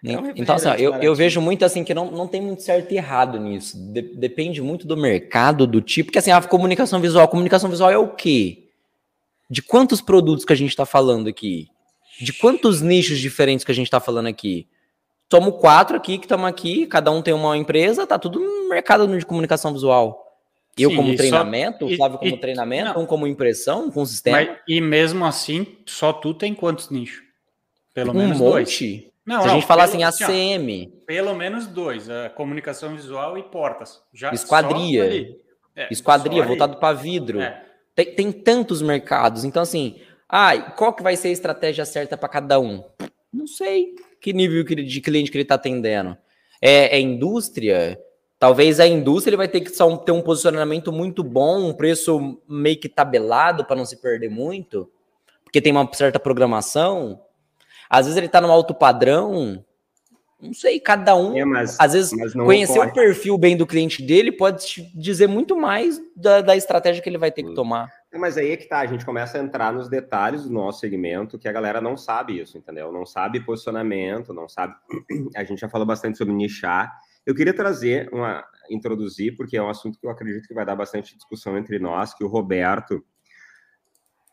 [0.04, 2.96] É então, assim, eu, eu vejo muito assim que não, não tem muito certo e
[2.96, 3.76] errado nisso.
[3.92, 6.08] De, depende muito do mercado, do tipo.
[6.08, 8.68] Porque assim, a comunicação visual, a comunicação visual é o quê?
[9.50, 11.68] De quantos produtos que a gente está falando aqui?
[12.20, 14.66] De quantos nichos diferentes que a gente está falando aqui?
[15.30, 19.06] Somos quatro aqui que estamos aqui, cada um tem uma empresa, tá tudo no mercado
[19.18, 20.24] de comunicação visual.
[20.78, 23.02] Eu Sim, como treinamento, só, o Flávio como e, treinamento, não.
[23.02, 24.36] um como impressão, com sistema.
[24.36, 27.24] Mas, e mesmo assim, só tu tem quantos nichos?
[27.94, 28.50] Pelo um menos monte.
[28.50, 29.15] dois.
[29.26, 30.92] Não, Se a gente falar assim, ACM.
[31.04, 34.00] Pelo menos dois, a comunicação visual e portas.
[34.14, 35.36] Já Esquadria.
[35.74, 37.40] É, Esquadria, voltado para vidro.
[37.40, 37.64] É.
[37.94, 39.44] Tem, tem tantos mercados.
[39.44, 42.84] Então, assim, ah, qual que vai ser a estratégia certa para cada um?
[43.32, 46.16] Não sei que nível de cliente que ele está atendendo.
[46.60, 47.98] É, é, indústria?
[48.38, 52.78] Talvez a indústria ele vai ter que ter um posicionamento muito bom, um preço meio
[52.78, 54.90] que tabelado para não se perder muito,
[55.42, 57.20] porque tem uma certa programação.
[57.88, 59.64] Às vezes ele está no alto padrão.
[60.40, 61.36] Não sei, cada um.
[61.36, 62.90] É, mas, às vezes, conhecer ocorre.
[62.90, 67.08] o perfil bem do cliente dele pode te dizer muito mais da, da estratégia que
[67.08, 67.90] ele vai ter que tomar.
[68.12, 70.80] É, mas aí é que tá, a gente começa a entrar nos detalhes do nosso
[70.80, 72.92] segmento, que a galera não sabe isso, entendeu?
[72.92, 74.74] Não sabe posicionamento, não sabe.
[75.34, 76.92] A gente já falou bastante sobre nichar.
[77.24, 80.76] Eu queria trazer uma, introduzir, porque é um assunto que eu acredito que vai dar
[80.76, 83.04] bastante discussão entre nós, que o Roberto,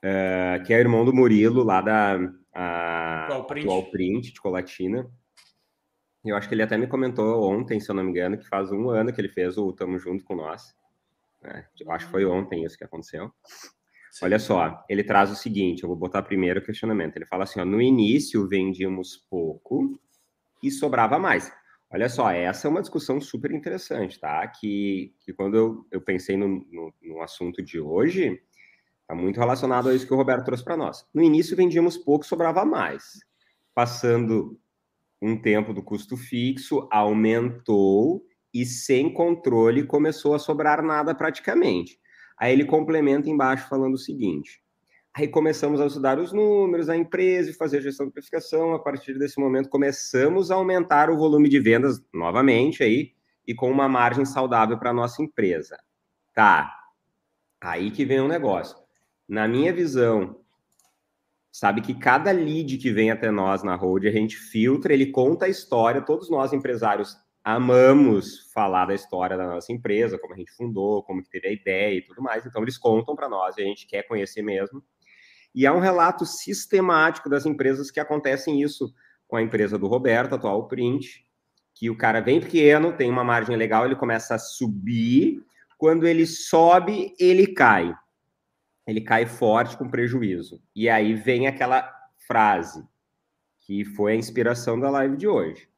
[0.02, 2.20] é, que é irmão do Murilo, lá da
[2.54, 3.92] a, Atual Print.
[3.92, 5.10] Print de Colatina.
[6.24, 8.72] Eu acho que ele até me comentou ontem, se eu não me engano, que faz
[8.72, 10.74] um ano que ele fez o Tamo Junto com Nós.
[11.42, 11.68] Né?
[11.80, 13.30] Eu acho que foi ontem isso que aconteceu.
[14.12, 14.26] Sim.
[14.26, 17.18] Olha só, ele traz o seguinte, eu vou botar primeiro o questionamento.
[17.18, 20.00] Ele fala assim, ó, no início vendíamos pouco
[20.62, 21.52] e sobrava mais.
[21.92, 24.48] Olha só, essa é uma discussão super interessante, tá?
[24.48, 28.42] Que, que quando eu, eu pensei no, no, no assunto de hoje,
[29.14, 31.06] está muito relacionado a isso que o Roberto trouxe para nós.
[31.14, 33.20] No início vendíamos pouco, sobrava mais.
[33.74, 34.60] Passando
[35.22, 41.98] um tempo do custo fixo, aumentou e sem controle começou a sobrar nada praticamente.
[42.38, 44.62] Aí ele complementa embaixo falando o seguinte:
[45.14, 48.74] aí começamos a estudar os números, a empresa e fazer a gestão de precificação.
[48.74, 53.14] A partir desse momento começamos a aumentar o volume de vendas novamente aí
[53.48, 55.78] e com uma margem saudável para a nossa empresa.
[56.34, 56.72] Tá.
[57.62, 58.83] Aí que vem o negócio.
[59.28, 60.40] Na minha visão,
[61.52, 65.46] sabe que cada lead que vem até nós na Road, a gente filtra, ele conta
[65.46, 70.52] a história, todos nós empresários amamos falar da história da nossa empresa, como a gente
[70.54, 72.46] fundou, como que teve a ideia e tudo mais.
[72.46, 74.82] Então eles contam para nós e a gente quer conhecer mesmo.
[75.54, 78.94] E é um relato sistemático das empresas que acontecem isso
[79.28, 81.26] com a empresa do Roberto, atual Print,
[81.76, 85.44] que o cara vem pequeno, tem uma margem legal, ele começa a subir.
[85.78, 87.94] Quando ele sobe, ele cai.
[88.86, 90.62] Ele cai forte com prejuízo.
[90.76, 91.90] E aí vem aquela
[92.28, 92.84] frase
[93.60, 95.70] que foi a inspiração da live de hoje,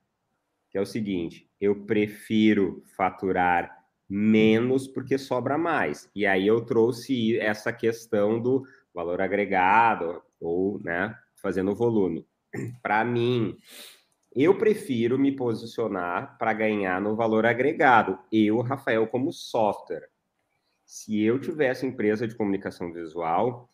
[0.69, 6.09] que é o seguinte: eu prefiro faturar menos porque sobra mais.
[6.15, 12.25] E aí eu trouxe essa questão do valor agregado ou, né, fazendo volume.
[12.81, 13.57] Para mim,
[14.33, 18.19] eu prefiro me posicionar para ganhar no valor agregado.
[18.31, 20.09] Eu, Rafael, como software.
[20.85, 23.69] Se eu tivesse empresa de comunicação visual,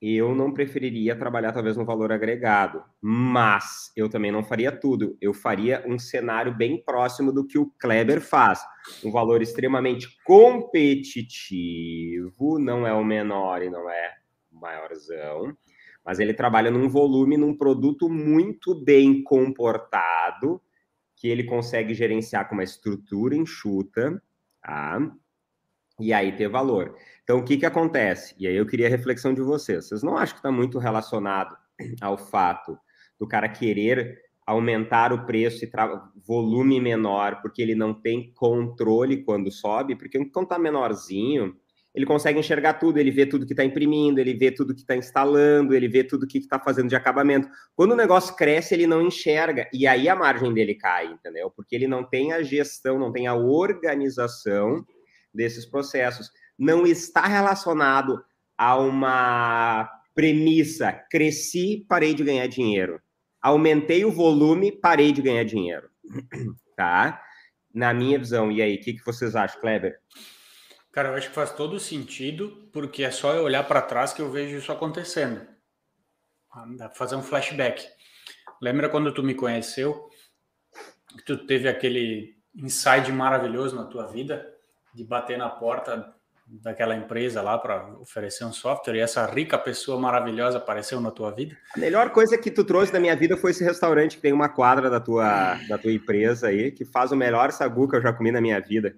[0.00, 5.16] eu não preferiria trabalhar talvez no valor agregado, mas eu também não faria tudo.
[5.18, 8.62] Eu faria um cenário bem próximo do que o Kleber faz.
[9.02, 14.14] Um valor extremamente competitivo, não é o menor e não é
[14.52, 15.56] o maiorzão,
[16.04, 20.60] mas ele trabalha num volume, num produto muito bem comportado,
[21.16, 24.22] que ele consegue gerenciar com uma estrutura enxuta,
[24.62, 25.00] tá?
[26.00, 26.96] E aí ter valor.
[27.22, 28.34] Então, o que, que acontece?
[28.38, 29.88] E aí eu queria a reflexão de vocês.
[29.88, 31.56] Vocês não acham que está muito relacionado
[32.00, 32.78] ao fato
[33.18, 35.70] do cara querer aumentar o preço e
[36.26, 39.96] volume menor, porque ele não tem controle quando sobe?
[39.96, 41.56] Porque quando está menorzinho,
[41.94, 44.96] ele consegue enxergar tudo, ele vê tudo que está imprimindo, ele vê tudo que está
[44.96, 47.48] instalando, ele vê tudo que está fazendo de acabamento.
[47.74, 51.50] Quando o negócio cresce, ele não enxerga, e aí a margem dele cai, entendeu?
[51.54, 54.84] Porque ele não tem a gestão, não tem a organização
[55.34, 58.24] desses processos não está relacionado
[58.56, 63.00] a uma premissa: cresci, parei de ganhar dinheiro.
[63.42, 65.90] Aumentei o volume, parei de ganhar dinheiro.
[66.76, 67.22] tá?
[67.72, 68.50] Na minha visão.
[68.50, 70.00] E aí, o que, que vocês acham, Kleber?
[70.92, 74.22] Cara, eu acho que faz todo sentido, porque é só eu olhar para trás que
[74.22, 75.44] eu vejo isso acontecendo.
[76.76, 77.84] Dá pra fazer um flashback.
[78.62, 80.08] Lembra quando tu me conheceu?
[81.16, 84.53] Que tu teve aquele insight maravilhoso na tua vida
[84.94, 86.14] de bater na porta
[86.46, 91.30] daquela empresa lá para oferecer um software e essa rica pessoa maravilhosa apareceu na tua
[91.30, 91.56] vida?
[91.74, 94.48] A melhor coisa que tu trouxe da minha vida foi esse restaurante que tem uma
[94.48, 98.12] quadra da tua, da tua empresa aí, que faz o melhor sagu que eu já
[98.12, 98.94] comi na minha vida.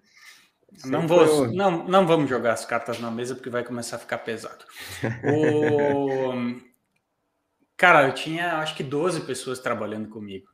[0.85, 4.19] não, vou, não, não vamos jogar as cartas na mesa porque vai começar a ficar
[4.19, 4.65] pesado.
[5.25, 6.61] o...
[7.77, 10.49] Cara, eu tinha acho que 12 pessoas trabalhando comigo.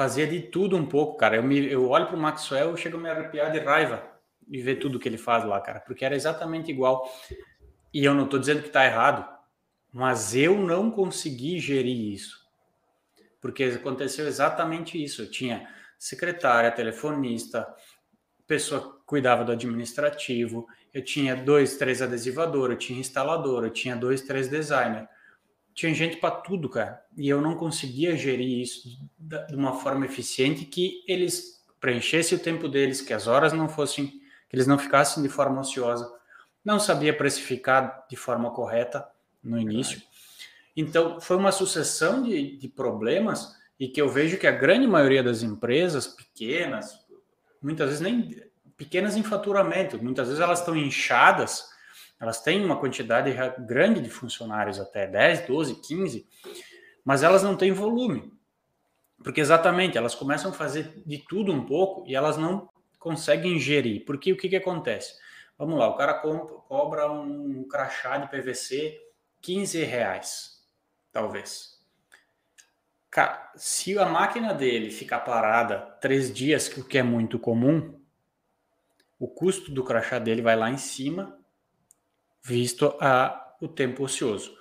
[0.00, 1.36] Fazia de tudo um pouco, cara.
[1.36, 4.02] Eu, me, eu olho para o Maxwell e chego a me arrepiar de raiva
[4.48, 7.06] e ver tudo que ele faz lá, cara, porque era exatamente igual.
[7.92, 9.28] E eu não estou dizendo que está errado,
[9.92, 12.34] mas eu não consegui gerir isso.
[13.42, 15.20] Porque aconteceu exatamente isso.
[15.20, 17.68] Eu tinha secretária, telefonista,
[18.46, 23.94] pessoa que cuidava do administrativo, eu tinha dois, três adesivadores, eu tinha instalador, eu tinha
[23.94, 25.06] dois, três designers.
[25.74, 27.02] Tinha gente para tudo, cara.
[27.16, 32.68] E eu não conseguia gerir isso de uma forma eficiente que eles preenchessem o tempo
[32.68, 36.12] deles, que as horas não fossem que eles não ficassem de forma ociosa.
[36.64, 39.06] Não sabia precificar de forma correta
[39.42, 40.02] no início.
[40.76, 45.22] Então, foi uma sucessão de, de problemas e que eu vejo que a grande maioria
[45.22, 47.06] das empresas pequenas,
[47.62, 48.42] muitas vezes nem
[48.76, 51.69] pequenas em faturamento, muitas vezes elas estão inchadas,
[52.20, 53.34] elas têm uma quantidade
[53.66, 56.28] grande de funcionários, até 10, 12, 15,
[57.02, 58.30] mas elas não têm volume.
[59.24, 64.04] Porque exatamente, elas começam a fazer de tudo um pouco e elas não conseguem gerir.
[64.04, 65.14] Porque o que, que acontece?
[65.58, 68.98] Vamos lá, o cara compra, cobra um crachá de PVC
[69.40, 70.62] 15 reais,
[71.10, 71.80] talvez.
[73.10, 77.98] Cara, se a máquina dele ficar parada três dias, o que é muito comum,
[79.18, 81.39] o custo do crachá dele vai lá em cima,
[82.42, 84.56] visto a, o tempo ocioso.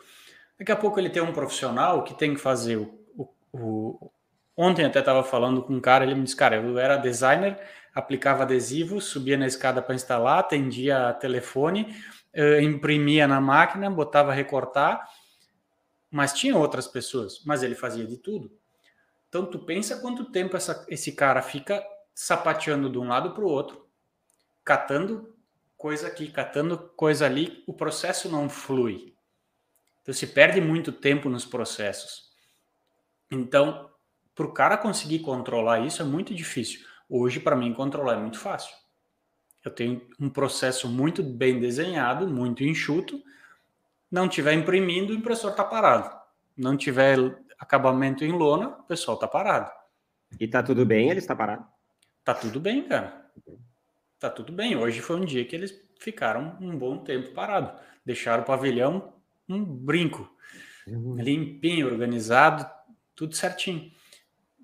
[0.58, 3.00] Daqui a pouco ele tem um profissional que tem que fazer o.
[3.18, 4.12] o, o
[4.58, 7.58] ontem até estava falando com um cara, ele me disse, cara, eu era designer
[7.94, 11.96] aplicava adesivo, subia na escada para instalar, atendia telefone,
[12.36, 15.08] uh, imprimia na máquina, botava recortar,
[16.10, 18.52] mas tinha outras pessoas, mas ele fazia de tudo.
[19.28, 21.84] Então tu pensa quanto tempo essa, esse cara fica
[22.16, 23.88] sapateando de um lado para o outro,
[24.64, 25.36] catando
[25.80, 29.16] coisa aqui, catando coisa ali, o processo não flui.
[30.02, 32.30] Então se perde muito tempo nos processos.
[33.32, 33.90] Então,
[34.36, 36.86] para o cara conseguir controlar isso é muito difícil.
[37.10, 38.76] Hoje, para mim, controlar é muito fácil.
[39.64, 43.24] Eu tenho um processo muito bem desenhado, muito enxuto.
[44.12, 46.14] Não tiver imprimindo, o impressor está parado.
[46.58, 47.18] Não tiver
[47.58, 49.72] acabamento em lona, o pessoal está parado.
[50.38, 51.66] E tá tudo bem, ele está parado?
[52.24, 53.32] Tá tudo bem, cara.
[54.20, 54.76] Tá tudo bem.
[54.76, 57.80] Hoje foi um dia que eles ficaram um bom tempo parado.
[58.06, 59.14] Deixaram o pavilhão
[59.48, 60.30] um brinco.
[60.86, 61.16] Uhum.
[61.16, 62.70] Limpinho, organizado,
[63.16, 63.92] tudo certinho.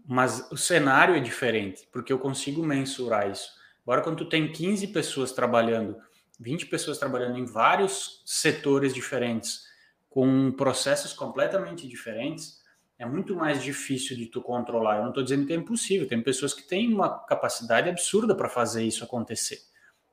[0.07, 3.49] mas o cenário é diferente, porque eu consigo mensurar isso.
[3.81, 5.97] Agora, quando tu tem 15 pessoas trabalhando,
[6.39, 9.63] 20 pessoas trabalhando em vários setores diferentes,
[10.09, 12.61] com processos completamente diferentes,
[12.97, 14.97] é muito mais difícil de tu controlar.
[14.97, 18.47] Eu não estou dizendo que é impossível, tem pessoas que têm uma capacidade absurda para
[18.47, 19.59] fazer isso acontecer.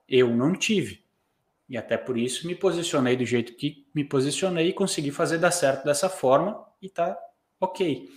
[0.09, 1.05] Eu não tive.
[1.69, 5.53] E até por isso me posicionei do jeito que me posicionei e consegui fazer dar
[5.53, 7.17] certo dessa forma e tá
[7.61, 8.11] ok.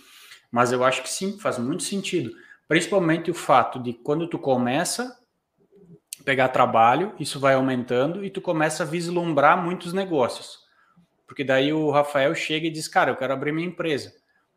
[0.50, 2.32] Mas eu acho que sim, faz muito sentido.
[2.68, 5.16] Principalmente o fato de quando tu começa
[6.20, 10.58] a pegar trabalho, isso vai aumentando e tu começa a vislumbrar muitos negócios.
[11.24, 14.12] Porque daí o Rafael chega e diz: Cara, eu quero abrir minha empresa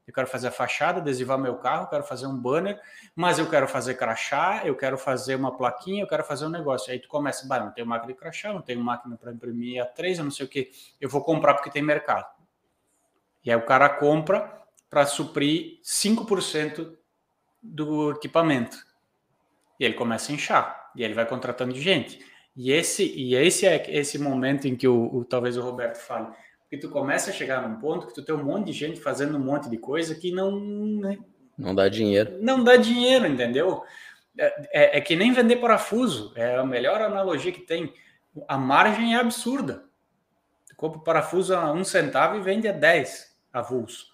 [0.10, 2.82] eu quero fazer a fachada, adesivar meu carro, quero fazer um banner,
[3.16, 6.92] mas eu quero fazer crachá, eu quero fazer uma plaquinha, eu quero fazer um negócio.
[6.92, 9.86] Aí tu começa, bah, não tenho máquina de crachá, não tenho máquina para imprimir a
[9.86, 12.28] 3, eu não sei o que, eu vou comprar porque tem mercado.
[13.46, 16.98] E aí o cara compra para suprir 5%
[17.62, 18.78] do equipamento.
[19.80, 22.20] E ele começa a inchar, e ele vai contratando gente.
[22.56, 26.28] E esse, e esse é esse momento em que o, o talvez o Roberto fale
[26.70, 29.38] que tu começa a chegar num ponto que tu tem um monte de gente fazendo
[29.38, 30.60] um monte de coisa que não.
[30.60, 31.18] Né,
[31.58, 32.38] não dá dinheiro.
[32.40, 33.84] Não dá dinheiro, entendeu?
[34.38, 36.32] É, é, é, que nem vender parafuso.
[36.36, 37.94] É a melhor analogia que tem.
[38.48, 39.84] A margem é absurda.
[40.68, 44.08] Tu compra o parafuso a um centavo e vende a 10 avulso.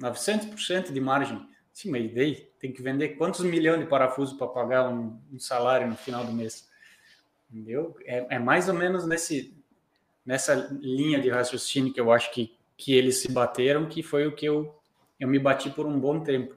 [0.00, 1.46] 900% de margem.
[1.72, 5.86] Sim, mas daí tem que vender quantos milhões de parafusos para pagar um, um, salário
[5.86, 6.68] no final do mês?
[7.50, 7.96] Entendeu?
[8.04, 9.59] É, é mais ou menos nesse,
[10.30, 14.32] nessa linha de raciocínio que eu acho que, que eles se bateram, que foi o
[14.32, 14.72] que eu,
[15.18, 16.54] eu me bati por um bom tempo.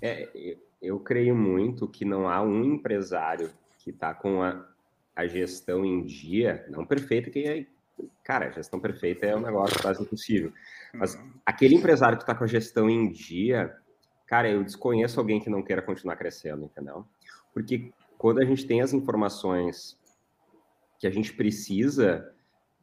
[0.00, 4.64] É, eu creio muito que não há um empresário que está com a,
[5.16, 7.66] a gestão em dia, não perfeita, que é,
[8.22, 10.52] cara, a gestão perfeita é um negócio quase impossível.
[10.94, 11.32] Mas uhum.
[11.44, 13.76] aquele empresário que está com a gestão em dia,
[14.24, 17.04] cara, eu desconheço alguém que não queira continuar crescendo, entendeu?
[17.52, 19.98] Porque quando a gente tem as informações
[21.00, 22.30] que a gente precisa,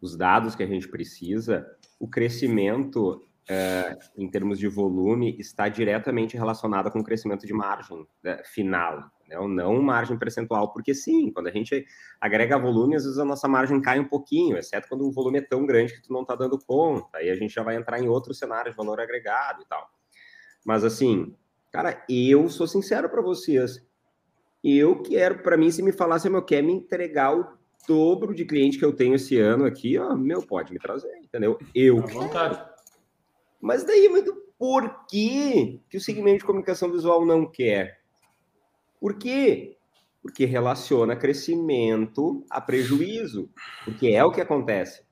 [0.02, 1.68] os dados que a gente precisa,
[2.00, 8.08] o crescimento uh, em termos de volume está diretamente relacionado com o crescimento de margem
[8.24, 8.98] né, final,
[9.30, 9.38] né?
[9.48, 11.86] não margem percentual, porque sim, quando a gente
[12.20, 15.42] agrega volume, às vezes a nossa margem cai um pouquinho, exceto quando o volume é
[15.42, 18.08] tão grande que tu não está dando conta, aí a gente já vai entrar em
[18.08, 19.88] outro cenário de valor agregado e tal.
[20.66, 21.36] Mas assim,
[21.72, 23.86] cara, eu sou sincero para vocês,
[24.64, 27.57] eu quero, para mim, se me falasse, eu quero me entregar o
[27.88, 31.58] dobro de cliente que eu tenho esse ano aqui, ó, meu, pode me trazer, entendeu?
[31.74, 32.00] Eu.
[32.00, 32.62] À vontade.
[33.62, 38.02] Mas daí, muito por que, que o segmento de comunicação visual não quer?
[39.00, 39.78] Por quê?
[40.22, 43.50] Porque relaciona crescimento a prejuízo.
[43.86, 45.04] Porque é o que acontece.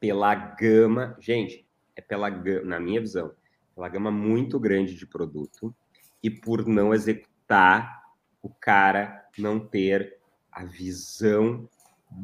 [0.00, 3.32] Pela gama, gente, é pela gama, na minha visão,
[3.74, 5.74] pela gama muito grande de produto
[6.22, 8.02] e por não executar
[8.42, 10.18] o cara não ter
[10.50, 11.68] a visão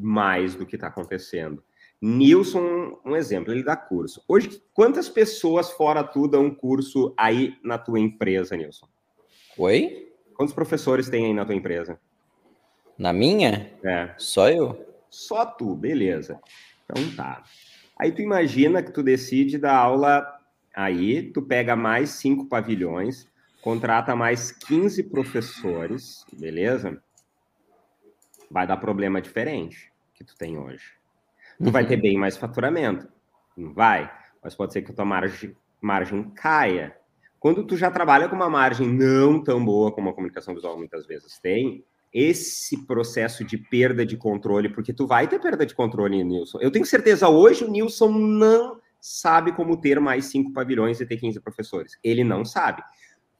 [0.00, 1.62] mais do que está acontecendo.
[2.00, 4.22] Nilson, um exemplo, ele dá curso.
[4.26, 8.88] Hoje, quantas pessoas fora tu dão curso aí na tua empresa, Nilson?
[9.57, 10.12] Oi?
[10.35, 12.00] Quantos professores tem aí na tua empresa?
[12.98, 13.72] Na minha?
[13.85, 14.14] É.
[14.18, 14.85] Só eu?
[15.09, 16.40] Só tu, beleza.
[16.85, 17.44] Então tá.
[17.98, 20.26] Aí tu imagina que tu decide dar aula
[20.74, 23.28] aí, tu pega mais cinco pavilhões,
[23.62, 27.00] contrata mais 15 professores, beleza?
[28.52, 30.84] Vai dar problema diferente que tu tem hoje.
[31.58, 31.72] Tu uhum.
[31.72, 32.02] vai ter uhum.
[32.02, 33.08] bem mais faturamento,
[33.56, 34.12] não vai,
[34.44, 36.94] mas pode ser que a tua margem, margem caia.
[37.40, 41.06] Quando tu já trabalha com uma margem não tão boa como a comunicação visual muitas
[41.06, 46.22] vezes tem, esse processo de perda de controle, porque tu vai ter perda de controle,
[46.22, 46.58] Nilson.
[46.60, 51.16] Eu tenho certeza, hoje o Nilson não sabe como ter mais cinco pavilhões e ter
[51.16, 51.98] 15 professores.
[52.04, 52.82] Ele não sabe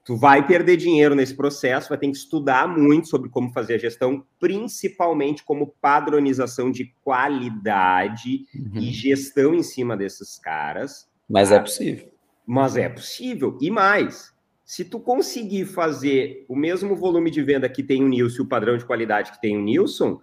[0.03, 3.77] tu vai perder dinheiro nesse processo, vai ter que estudar muito sobre como fazer a
[3.77, 8.81] gestão, principalmente como padronização de qualidade uhum.
[8.81, 11.07] e gestão em cima desses caras.
[11.29, 11.55] Mas tá?
[11.55, 12.13] é possível.
[12.45, 13.57] Mas é possível.
[13.61, 14.33] E mais,
[14.65, 18.49] se tu conseguir fazer o mesmo volume de venda que tem o Nilson e o
[18.49, 20.19] padrão de qualidade que tem o Nilson,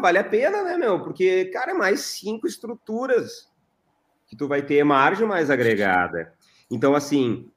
[0.00, 1.02] vale a pena, né, meu?
[1.02, 3.48] Porque, cara, é mais cinco estruturas
[4.26, 6.32] que tu vai ter margem mais agregada.
[6.70, 7.48] Então, assim,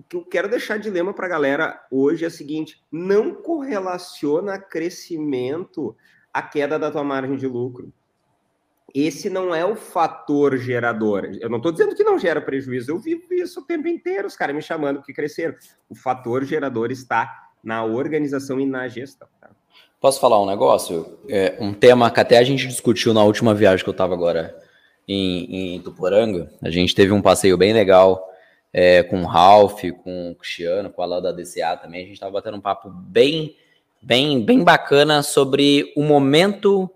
[0.00, 3.34] o que eu quero deixar de lema para a galera hoje é o seguinte: não
[3.34, 5.94] correlaciona crescimento
[6.32, 7.92] a queda da tua margem de lucro.
[8.94, 11.30] Esse não é o fator gerador.
[11.40, 14.36] Eu não estou dizendo que não gera prejuízo, eu vivo isso o tempo inteiro, os
[14.36, 15.54] caras me chamando porque cresceram.
[15.88, 19.28] O fator gerador está na organização e na gestão.
[19.40, 19.50] Tá?
[20.00, 21.18] Posso falar um negócio?
[21.28, 24.58] É, um tema que até a gente discutiu na última viagem que eu estava agora
[25.06, 26.50] em, em Tuporanga.
[26.60, 28.29] A gente teve um passeio bem legal
[28.72, 32.02] é, com o Ralph, com o Cristiano, com a Léo da DCA também.
[32.02, 33.56] A gente estava batendo um papo bem,
[34.00, 36.90] bem, bem bacana sobre o momento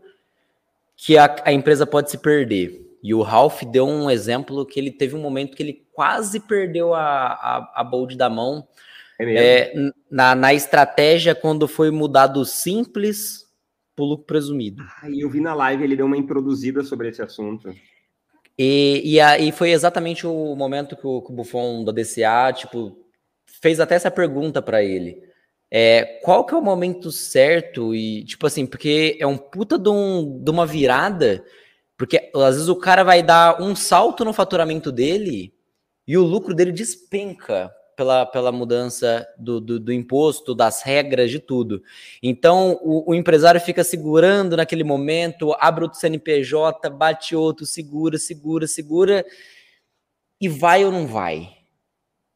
[0.97, 2.81] que a, a empresa pode se perder.
[3.03, 6.95] E o Ralph deu um exemplo que ele teve um momento que ele quase perdeu
[6.95, 8.67] a, a, a bold da mão.
[9.19, 9.75] É é,
[10.11, 13.45] na, na estratégia, quando foi mudar do simples
[13.95, 14.83] para o lucro presumido.
[14.83, 17.73] Ah, eu vi na live, ele deu uma introduzida sobre esse assunto.
[18.59, 22.97] E, e, aí foi exatamente o momento que o, que o Buffon da DCA, tipo,
[23.61, 25.21] fez até essa pergunta para ele.
[25.71, 27.95] É, qual que é o momento certo?
[27.95, 31.45] E, tipo assim, porque é um puta de, um, de uma virada,
[31.97, 35.53] porque às vezes o cara vai dar um salto no faturamento dele
[36.07, 41.39] e o lucro dele despenca pela, pela mudança do, do, do, imposto, das regras, de
[41.39, 41.83] tudo.
[42.23, 48.67] Então, o, o, empresário fica segurando naquele momento, abre outro CNPJ, bate outro, segura, segura,
[48.67, 49.25] segura,
[50.41, 51.49] e vai ou não vai?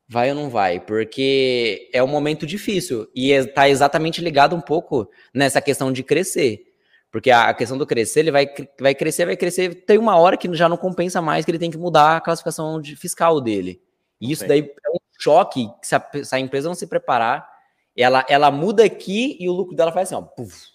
[0.08, 0.80] Vai ou não vai?
[0.80, 6.02] Porque é um momento difícil e está é, exatamente ligado um pouco nessa questão de
[6.02, 6.64] crescer.
[7.10, 8.46] Porque a, questão do crescer, ele vai,
[8.78, 9.74] vai crescer, vai crescer.
[9.86, 12.80] Tem uma hora que já não compensa mais, que ele tem que mudar a classificação
[12.80, 13.82] de, fiscal dele.
[14.20, 17.48] E isso daí é um choque se a, se a, empresa não se preparar,
[17.96, 20.22] ela, ela muda aqui e o lucro dela faz assim, ó.
[20.22, 20.68] Puff.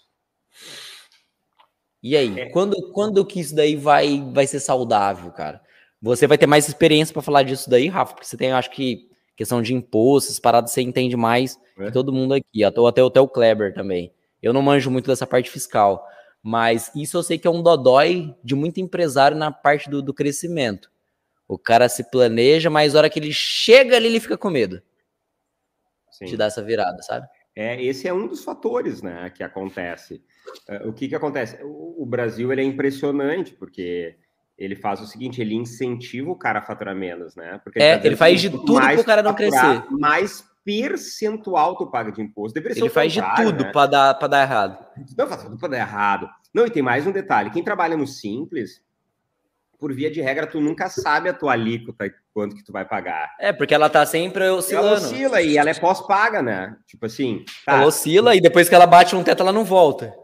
[2.02, 2.50] E aí, é.
[2.50, 5.62] quando, quando que isso daí vai, vai ser saudável, cara?
[6.02, 9.08] Você vai ter mais experiência para falar disso daí, Rafa, porque você tem, acho que,
[9.34, 11.86] questão de impostos, paradas você entende mais é.
[11.86, 14.12] que todo mundo aqui, até, até, até o Kleber também.
[14.42, 16.06] Eu não manjo muito dessa parte fiscal,
[16.42, 20.12] mas isso eu sei que é um dodói de muito empresário na parte do, do
[20.12, 20.90] crescimento.
[21.46, 24.82] O cara se planeja, mas a hora que ele chega ali, ele fica com medo
[26.10, 26.26] Sim.
[26.26, 27.26] de dar essa virada, sabe?
[27.56, 30.22] É, esse é um dos fatores, né, que acontece.
[30.68, 31.58] Uh, o que que acontece?
[31.62, 34.16] O, Brasil ele é impressionante porque
[34.58, 37.60] ele faz o seguinte, ele incentiva o cara a faturar menos, né?
[37.62, 39.84] Porque é, ele, tá ele faz de tudo para o cara não crescer.
[39.90, 42.54] Mais percentual tu paga de imposto.
[42.54, 43.72] Deveria ele faz de tudo né?
[43.72, 44.86] para dar dar errado.
[45.16, 46.28] Não faz tudo para dar errado.
[46.52, 47.50] Não, e tem mais um detalhe.
[47.50, 48.80] Quem trabalha no simples,
[49.78, 53.34] por via de regra, tu nunca sabe a tua alíquota quanto que tu vai pagar.
[53.38, 54.88] É, porque ela tá sempre oscilando.
[54.88, 56.76] Ela oscila e ela é pós-paga, né?
[56.86, 57.44] Tipo assim.
[57.64, 57.74] Tá.
[57.74, 60.14] Ela oscila e depois que ela bate um teto, ela não volta.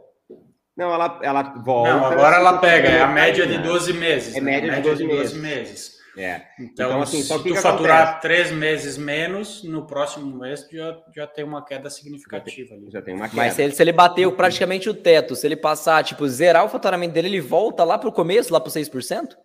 [0.76, 1.92] Não, ela, ela volta.
[1.92, 4.36] Não, agora ela pega, é a média de 12 meses.
[4.36, 4.80] É média, né?
[4.80, 5.38] de, 12 de 12 meses.
[5.38, 5.99] meses.
[6.20, 6.46] É.
[6.58, 8.20] Então, então assim, se tu faturar acontece?
[8.20, 12.90] três meses menos, no próximo mês já, já tem uma queda significativa ali.
[12.90, 13.36] Já tem uma queda.
[13.36, 16.68] Mas se ele, se ele bateu praticamente o teto, se ele passar, tipo, zerar o
[16.68, 19.36] faturamento dele, ele volta lá para o começo, lá para 6%?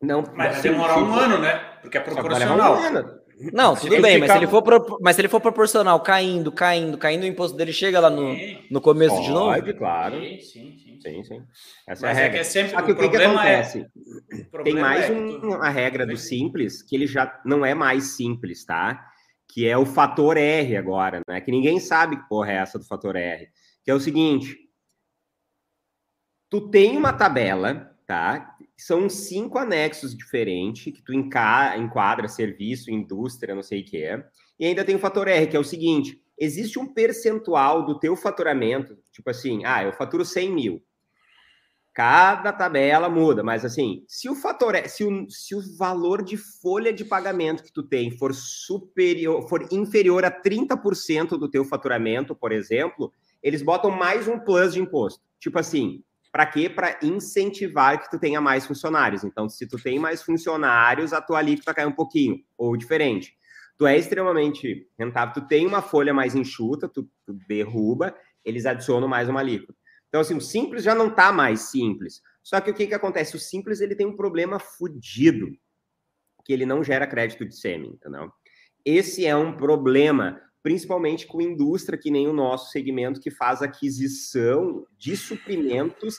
[0.00, 1.56] Não, mas vai demorar um ano, né?
[1.80, 2.76] Porque é proporcional.
[2.76, 3.18] Um
[3.52, 4.18] não, tudo bem, ficar...
[4.20, 4.98] mas, se ele for pro...
[5.00, 8.34] mas se ele for proporcional, caindo, caindo, caindo, o imposto dele chega lá no,
[8.70, 9.54] no começo Pode, de novo?
[9.54, 10.16] Pode, claro.
[10.20, 11.00] Sim, sim, sim.
[11.00, 11.42] sim, sim.
[11.86, 12.26] Essa mas é a regra.
[12.26, 12.70] É que é sempre...
[12.72, 13.86] Só que o, que, que é acontece?
[14.32, 14.62] É...
[14.62, 18.64] Tem mais é um, uma regra do simples, que ele já não é mais simples,
[18.64, 19.06] tá?
[19.46, 21.40] Que é o fator R agora, né?
[21.40, 23.48] Que ninguém sabe que porra é essa do fator R.
[23.84, 24.56] Que é o seguinte,
[26.50, 28.56] tu tem uma tabela, tá?
[28.78, 34.24] São cinco anexos diferentes que tu enquadra serviço, indústria, não sei o que é.
[34.58, 38.14] E ainda tem o fator R, que é o seguinte: existe um percentual do teu
[38.14, 40.82] faturamento, tipo assim, ah, eu faturo 100 mil.
[41.92, 46.36] Cada tabela muda, mas assim, se o fator é, se o, se o valor de
[46.36, 52.36] folha de pagamento que tu tem for superior, for inferior a 30% do teu faturamento,
[52.36, 53.12] por exemplo,
[53.42, 55.20] eles botam mais um plus de imposto.
[55.40, 56.68] Tipo assim, para quê?
[56.68, 59.24] Para incentivar que tu tenha mais funcionários.
[59.24, 63.34] Então, se tu tem mais funcionários, a tua alíquota cai um pouquinho, ou diferente.
[63.76, 68.14] Tu é extremamente rentável, tu tem uma folha mais enxuta, tu, tu derruba,
[68.44, 69.78] eles adicionam mais uma alíquota.
[70.08, 72.20] Então, assim, o simples já não está mais simples.
[72.42, 73.36] Só que o que, que acontece?
[73.36, 75.48] O simples ele tem um problema fudido,
[76.44, 78.32] que ele não gera crédito de semi, entendeu?
[78.84, 84.86] Esse é um problema principalmente com indústria que nem o nosso segmento que faz aquisição
[84.98, 86.18] de suprimentos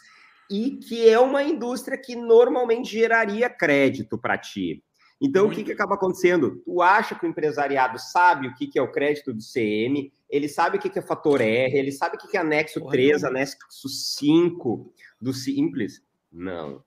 [0.50, 4.84] e que é uma indústria que normalmente geraria crédito para ti.
[5.22, 5.54] Então, Muito.
[5.54, 6.64] o que, que acaba acontecendo?
[6.66, 10.50] Tu acha que o empresariado sabe o que, que é o crédito do CM, ele
[10.50, 12.94] sabe o que, que é fator R, ele sabe o que, que é anexo Porra,
[12.94, 14.92] 3, anexo 5
[15.22, 16.02] do Simples?
[16.32, 16.84] Não.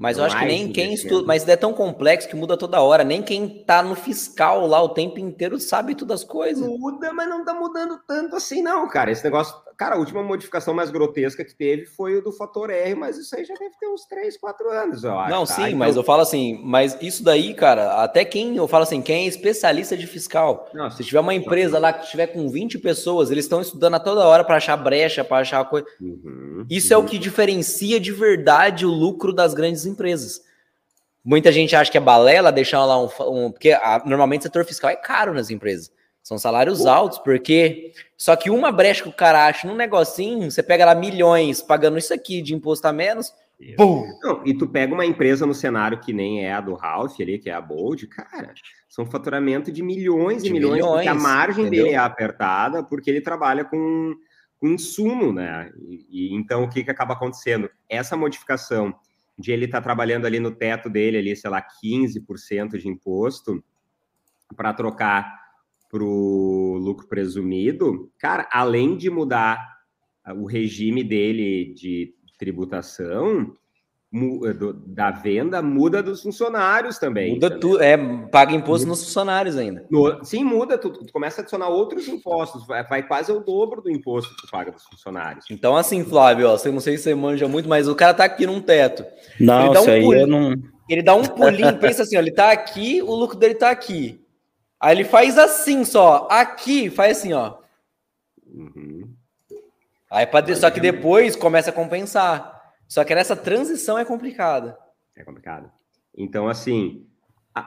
[0.00, 3.04] Mas eu acho que nem quem estuda, mas é tão complexo que muda toda hora.
[3.04, 6.66] Nem quem tá no fiscal lá o tempo inteiro sabe todas as coisas.
[6.66, 9.10] Muda, mas não tá mudando tanto assim, não, cara.
[9.10, 9.54] Esse negócio.
[9.80, 13.34] Cara, a última modificação mais grotesca que teve foi o do fator R, mas isso
[13.34, 15.30] aí já deve ter uns 3, 4 anos, eu acho.
[15.30, 15.54] Não, tá?
[15.54, 15.78] sim, então...
[15.78, 19.26] mas eu falo assim, mas isso daí, cara, até quem, eu falo assim, quem é
[19.26, 20.68] especialista de fiscal.
[20.74, 23.98] Nossa, se tiver uma empresa lá que tiver com 20 pessoas, eles estão estudando a
[23.98, 25.86] toda hora para achar brecha, para achar coisa.
[25.98, 27.00] Uhum, isso uhum.
[27.00, 30.42] é o que diferencia de verdade o lucro das grandes empresas.
[31.24, 33.08] Muita gente acha que é balela deixar lá um.
[33.20, 35.90] um porque a, normalmente o setor fiscal é caro nas empresas.
[36.30, 36.88] São salários Pô.
[36.88, 37.92] altos, porque.
[38.16, 41.98] Só que uma brecha que o cara acha num negocinho, você pega lá milhões pagando
[41.98, 43.34] isso aqui de imposto a menos.
[43.76, 47.36] Não, e tu pega uma empresa no cenário que nem é a do Ralph ali,
[47.36, 48.54] que é a Bold, cara,
[48.88, 51.84] são faturamento de milhões de e milhões, milhões, porque a margem entendeu?
[51.86, 54.14] dele é apertada, porque ele trabalha com,
[54.60, 55.72] com insumo, né?
[55.80, 57.68] E, e, então o que, que acaba acontecendo?
[57.88, 58.94] Essa modificação
[59.36, 63.64] de ele estar tá trabalhando ali no teto dele, ali, sei lá, 15% de imposto,
[64.56, 65.39] para trocar
[65.90, 69.58] para o lucro presumido, cara, além de mudar
[70.36, 73.56] o regime dele de tributação,
[74.86, 77.34] da venda muda dos funcionários também.
[77.34, 77.96] Muda tudo, é,
[78.28, 78.96] paga imposto muda.
[78.96, 79.86] nos funcionários ainda.
[79.88, 83.80] No, sim, muda, tu, tu, começa a adicionar outros impostos, vai, vai, quase o dobro
[83.80, 85.46] do imposto que tu paga dos funcionários.
[85.50, 88.24] Então, assim, Flávio, ó, eu não sei se você manja muito, mas o cara tá
[88.24, 89.04] aqui num teto.
[89.38, 90.54] Não, ele dá um isso pulinho, aí eu não.
[90.88, 94.19] Ele dá um pulinho, pensa assim, ó, ele tá aqui, o lucro dele tá aqui.
[94.80, 97.58] Aí ele faz assim só, aqui, faz assim, ó.
[98.46, 99.14] Uhum.
[100.10, 102.74] Aí, pra, só que depois começa a compensar.
[102.88, 104.76] Só que nessa transição é complicada.
[105.14, 105.70] É complicado.
[106.16, 107.06] Então, assim,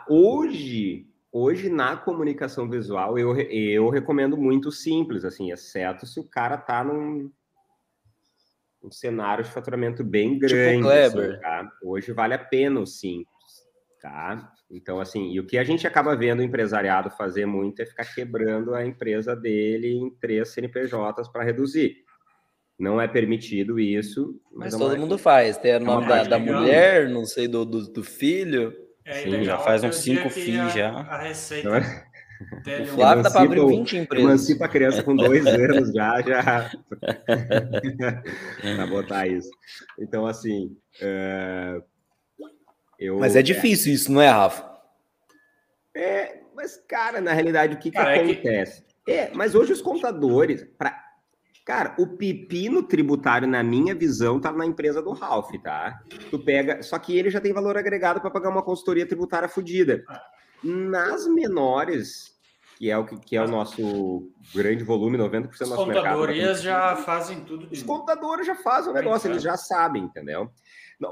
[0.10, 6.58] hoje, hoje na comunicação visual, eu, eu recomendo muito simples, assim, exceto se o cara
[6.58, 7.32] tá num,
[8.84, 10.78] um cenário de faturamento bem tipo grande.
[10.78, 11.72] Tipo assim, tá?
[11.82, 13.33] Hoje vale a pena o simples,
[14.04, 14.52] tá?
[14.70, 18.04] Então, assim, e o que a gente acaba vendo o empresariado fazer muito é ficar
[18.04, 22.04] quebrando a empresa dele em três CNPJs para reduzir.
[22.78, 24.38] Não é permitido isso.
[24.52, 25.58] Mas, mas todo mundo faz.
[25.58, 28.74] Tem o é nome da, da mulher, não sei, do, do, do filho.
[29.06, 30.90] É, Sim, já faz uns cinco filhos já.
[30.90, 31.70] A receita.
[32.82, 34.30] O Flávio dá para abrir 20 empresas.
[34.30, 36.72] Emancipa a criança com dois anos já, já.
[38.76, 39.50] para botar isso.
[39.98, 40.76] Então, assim.
[41.00, 41.82] É...
[43.04, 43.20] Eu...
[43.20, 44.72] Mas é difícil isso, não é, Rafa?
[45.96, 48.82] É, mas, cara, na realidade, o que, cara, que acontece?
[48.82, 49.12] É, que...
[49.12, 51.04] é, mas hoje os contadores, para
[51.66, 55.98] Cara, o pepino tributário, na minha visão, tá na empresa do Ralph, tá?
[56.30, 56.84] Tu pega.
[56.84, 60.04] Só que ele já tem valor agregado para pagar uma consultoria tributária fodida.
[60.62, 62.34] Nas menores,
[62.78, 65.88] que é o que, que é o nosso grande volume, 90% do nosso mercado.
[65.88, 67.70] As contadorias já fazem tudo.
[67.72, 70.52] Os contadores já fazem o negócio, eles já sabem, entendeu?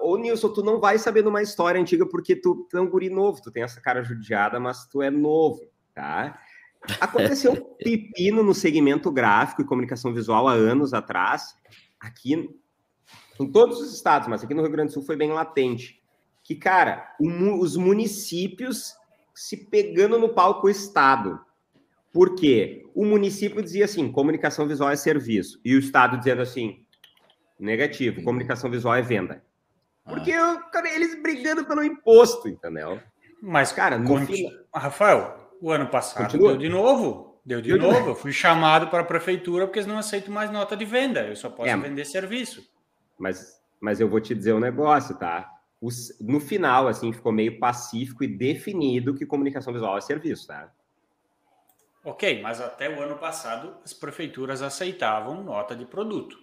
[0.02, 3.10] Ô, Nilson, tu não vai saber numa história antiga porque tu, tu é um guri
[3.10, 5.62] novo, tu tem essa cara judiada, mas tu é novo,
[5.94, 6.40] tá?
[7.00, 11.56] Aconteceu um pepino no segmento gráfico e comunicação visual há anos atrás,
[12.00, 12.50] aqui
[13.40, 16.02] em todos os estados, mas aqui no Rio Grande do Sul foi bem latente.
[16.44, 18.96] Que, cara, os municípios
[19.34, 21.40] se pegando no palco o Estado.
[22.12, 22.86] Por quê?
[22.94, 25.60] O município dizia assim: comunicação visual é serviço.
[25.64, 26.86] E o Estado dizendo assim:
[27.60, 29.44] negativo, comunicação visual é venda.
[30.06, 30.58] Porque ah.
[30.72, 33.02] cara, eles brigando pelo imposto, entendeu?
[33.42, 34.52] Mas, cara, no final...
[34.74, 36.50] Rafael, o ano passado Continua.
[36.50, 37.40] deu de novo.
[37.46, 38.02] Deu de deu novo.
[38.02, 38.10] De...
[38.10, 41.22] Eu fui chamado para a prefeitura porque eles não aceitam mais nota de venda.
[41.22, 42.68] Eu só posso é, vender serviço.
[43.18, 45.50] Mas, mas eu vou te dizer um negócio, tá?
[45.82, 50.72] Os, no final, assim, ficou meio pacífico e definido que comunicação visual é serviço, tá?
[52.04, 56.38] Ok, mas até o ano passado as prefeituras aceitavam nota de produto.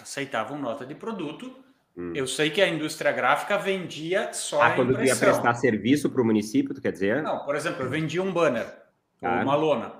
[0.00, 1.64] Aceitavam nota de produto
[1.96, 2.12] Hum.
[2.14, 5.14] Eu sei que a indústria gráfica vendia só ah, a quando impressão.
[5.14, 7.22] ia prestar serviço para o município, tu quer dizer?
[7.22, 8.66] Não, por exemplo, eu vendia um banner
[9.22, 9.36] ah.
[9.36, 9.92] ou uma lona.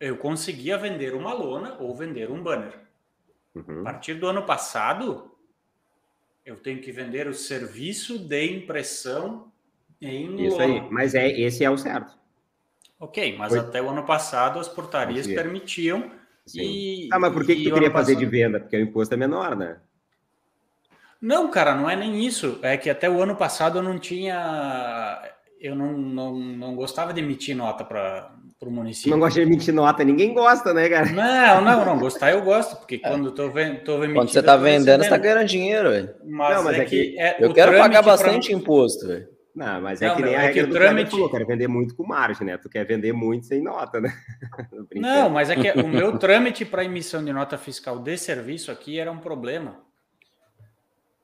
[0.00, 2.72] Eu conseguia vender uma lona ou vender um banner.
[3.54, 3.80] Uhum.
[3.80, 5.30] A partir do ano passado,
[6.44, 9.52] eu tenho que vender o serviço de impressão
[10.00, 10.64] em Isso lona.
[10.64, 12.18] aí, mas é, esse é o certo.
[12.98, 13.58] Ok, mas Foi.
[13.58, 16.10] até o ano passado as portarias permitiam.
[16.46, 16.60] Sim.
[16.62, 18.30] E, ah, mas por que, que tu queria fazer passado...
[18.30, 18.60] de venda?
[18.60, 19.76] Porque o imposto é menor, né?
[21.20, 22.58] Não, cara, não é nem isso.
[22.60, 25.22] É que até o ano passado eu não tinha.
[25.58, 28.30] Eu não, não, não gostava de emitir nota para
[28.60, 29.10] o município.
[29.10, 31.10] Não gosta de emitir nota, ninguém gosta, né, cara?
[31.10, 31.98] Não, não, não.
[31.98, 33.08] Gostar eu gosto, porque é.
[33.08, 34.14] quando eu vendo, tô emitindo.
[34.16, 36.14] Quando você está vendendo, você está ganhando dinheiro, velho.
[36.26, 37.18] Mas, não, mas é, é que.
[37.18, 38.58] É, eu quero pagar bastante pra...
[38.58, 39.33] imposto, velho.
[39.54, 41.10] Não, mas é não, que nem a é regra do trâmite...
[41.12, 42.58] falou, quero vender muito com margem, né?
[42.58, 44.12] Tu quer vender muito sem nota, né?
[44.96, 48.98] não, mas é que o meu trâmite para emissão de nota fiscal de serviço aqui
[48.98, 49.80] era um problema.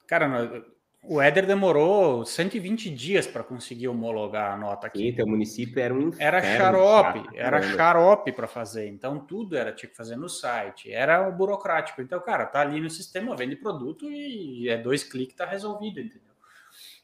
[0.07, 0.63] Cara,
[1.03, 5.09] o Éder demorou 120 dias para conseguir homologar a nota aqui.
[5.09, 8.87] Então, o município era um inferno, Era xarope, era xarope para fazer.
[8.87, 10.93] Então, tudo era tinha que fazer no site.
[10.93, 12.03] Era burocrático.
[12.03, 16.35] Então, cara, tá ali no sistema, vende produto e é dois cliques, tá resolvido, entendeu?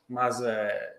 [0.09, 0.99] Mas, é...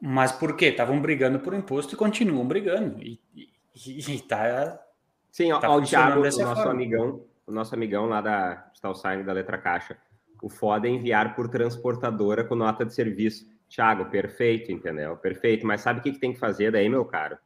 [0.00, 0.66] Mas por quê?
[0.66, 3.02] Estavam brigando por imposto e continuam brigando.
[3.02, 4.80] E, e, e tá.
[5.30, 6.70] Sim, tá o Thiago, o nosso forma.
[6.70, 9.96] amigão, o nosso amigão lá da Stalsign da Letra Caixa
[10.42, 13.46] O foda é enviar por transportadora com nota de serviço.
[13.68, 15.16] Tiago, perfeito, entendeu?
[15.16, 15.66] Perfeito.
[15.66, 17.38] Mas sabe o que, que tem que fazer daí, meu caro?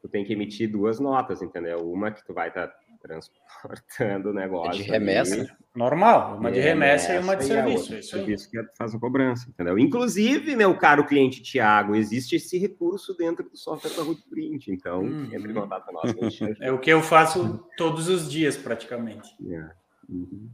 [0.00, 1.90] Tu tem que emitir duas notas, entendeu?
[1.90, 4.80] Uma que tu vai estar tá transportando o negócio.
[4.80, 5.34] É de remessa?
[5.34, 5.48] Ali.
[5.74, 7.94] Normal, uma de remessa, e uma de serviço.
[7.94, 9.78] Isso serviço que faz a cobrança, entendeu?
[9.78, 15.28] Inclusive, meu caro cliente Tiago, existe esse recurso dentro do software da Rootprint, então hum,
[15.32, 16.14] entre em contato nós.
[16.60, 19.28] É o que eu faço todos os dias, praticamente.
[19.48, 19.70] É.
[20.08, 20.48] Uhum.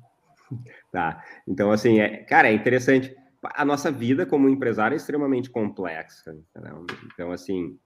[0.90, 3.16] Tá, então assim, é, cara, é interessante.
[3.42, 6.86] A nossa vida como empresário é extremamente complexa, entendeu?
[7.12, 7.76] Então, assim,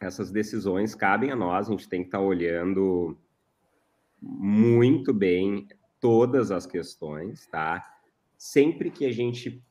[0.00, 3.16] essas decisões cabem a nós, a gente tem que estar tá olhando
[4.26, 5.68] muito bem
[6.00, 7.82] todas as questões, tá?
[8.38, 9.62] Sempre que a gente,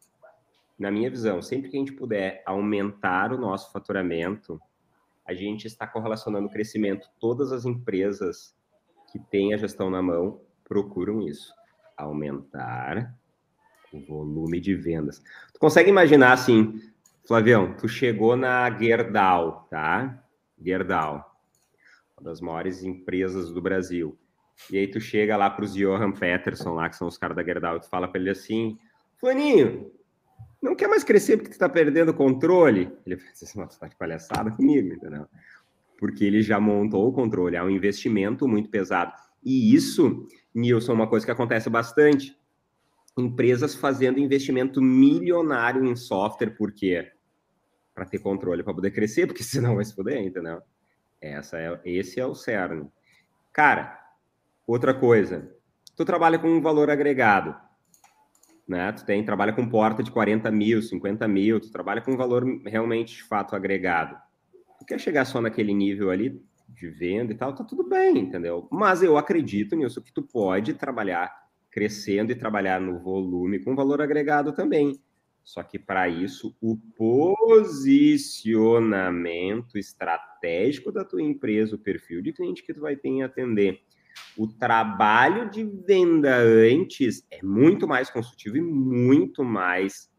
[0.78, 4.60] na minha visão, sempre que a gente puder aumentar o nosso faturamento,
[5.26, 7.10] a gente está correlacionando o crescimento.
[7.20, 8.56] Todas as empresas
[9.12, 11.54] que têm a gestão na mão procuram isso,
[11.98, 13.16] aumentar
[13.92, 15.22] o volume de vendas.
[15.54, 16.82] Tu consegue imaginar assim,
[17.26, 20.24] Flavião, tu chegou na Gerdau, tá?
[20.60, 21.38] Gerdau,
[22.18, 24.18] uma das maiores empresas do Brasil.
[24.72, 27.44] E aí tu chega lá para os Johan Peterson, lá, que são os caras da
[27.44, 28.78] Gerdau, e tu fala para ele assim,
[29.18, 29.92] Flaninho,
[30.62, 32.90] não quer mais crescer porque tu tá perdendo o controle?
[33.06, 35.28] Ele fala assim, nossa, tá de palhaçada comigo, entendeu?
[36.00, 39.14] Porque ele já montou o controle, é um investimento muito pesado.
[39.44, 42.38] E isso, Nilson, é uma coisa que acontece bastante.
[43.18, 47.12] Empresas fazendo investimento milionário em software, por quê?
[47.94, 50.62] Para ter controle, para poder crescer, porque senão vai se poder, entendeu?
[51.22, 52.90] Essa é, esse é o cerne.
[53.52, 54.03] Cara,
[54.66, 55.52] Outra coisa,
[55.96, 57.56] tu trabalha com um valor agregado,
[58.68, 58.92] né?
[58.94, 62.46] Tu tem, trabalha com porta de 40 mil, 50 mil, tu trabalha com um valor
[62.66, 64.16] realmente de fato agregado.
[64.80, 68.68] Tu quer chegar só naquele nível ali de venda e tal, tá tudo bem, entendeu?
[68.72, 74.02] Mas eu acredito nisso que tu pode trabalhar crescendo e trabalhar no volume com valor
[74.02, 74.98] agregado também.
[75.44, 82.74] Só que para isso, o posicionamento estratégico da tua empresa, o perfil de cliente que
[82.74, 83.82] tu vai ter em atender,
[84.38, 90.10] o trabalho de venda antes é muito mais consultivo e muito mais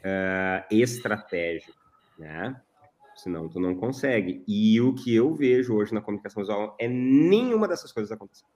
[0.00, 1.78] uh, estratégico,
[2.18, 2.60] né?
[3.16, 4.42] Senão tu não consegue.
[4.46, 8.50] E o que eu vejo hoje na comunicação visual é nenhuma dessas coisas acontecendo.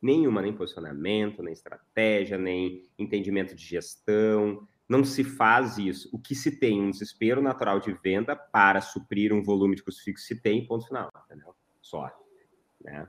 [0.00, 4.66] Nenhuma, nem posicionamento, nem estratégia, nem entendimento de gestão.
[4.88, 6.10] Não se faz isso.
[6.12, 10.04] O que se tem, um desespero natural de venda para suprir um volume de custo
[10.04, 11.54] fixo, se tem, ponto final, entendeu?
[11.80, 12.10] Só,
[12.84, 13.06] né?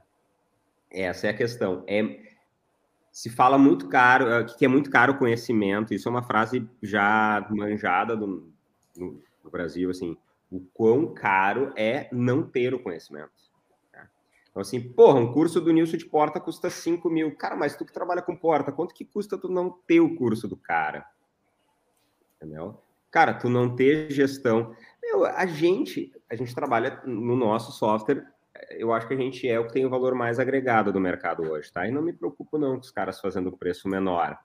[0.93, 1.83] Essa é a questão.
[1.87, 2.19] É,
[3.11, 6.67] se fala muito caro, eh, que é muito caro o conhecimento, isso é uma frase
[6.81, 8.51] já manjada do,
[8.95, 10.15] no, no, Brasil, assim,
[10.51, 13.31] o quão caro é não ter o conhecimento.
[13.91, 14.07] Né?
[14.49, 17.35] Então, assim, porra, um curso do Nilson de Porta custa 5 mil.
[17.35, 20.47] Cara, mas tu que trabalha com porta, quanto que custa tu não ter o curso
[20.47, 21.05] do cara?
[22.37, 22.79] Entendeu?
[23.09, 24.75] Cara, tu não ter gestão.
[25.01, 28.25] Meu, a gente, a gente trabalha no nosso software
[28.71, 31.43] eu acho que a gente é o que tem o valor mais agregado do mercado
[31.43, 31.87] hoje, tá?
[31.87, 34.37] E não me preocupo não com os caras fazendo preço menor.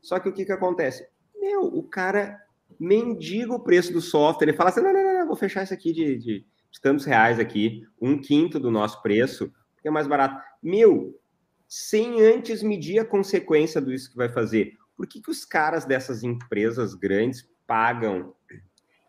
[0.00, 1.08] Só que o que que acontece?
[1.38, 2.40] Meu, o cara
[2.78, 5.92] mendiga o preço do software, ele fala assim, não, não, não, vou fechar isso aqui
[5.92, 10.40] de, de, de tantos reais aqui, um quinto do nosso preço, porque é mais barato.
[10.62, 11.18] Meu,
[11.68, 14.74] sem antes medir a consequência do isso que vai fazer.
[14.96, 18.34] Por que, que os caras dessas empresas grandes pagam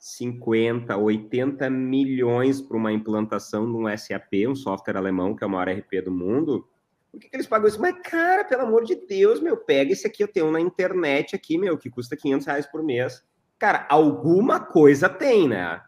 [0.07, 5.49] 50, 80 milhões para uma implantação de um SAP, um software alemão, que é o
[5.49, 6.65] maior RP do mundo.
[7.11, 7.81] Por que, que eles pagam isso?
[7.81, 11.57] Mas, cara, pelo amor de Deus, meu, pega esse aqui, eu tenho na internet aqui,
[11.57, 13.21] meu, que custa 500 reais por mês.
[13.59, 15.81] Cara, alguma coisa tem, né?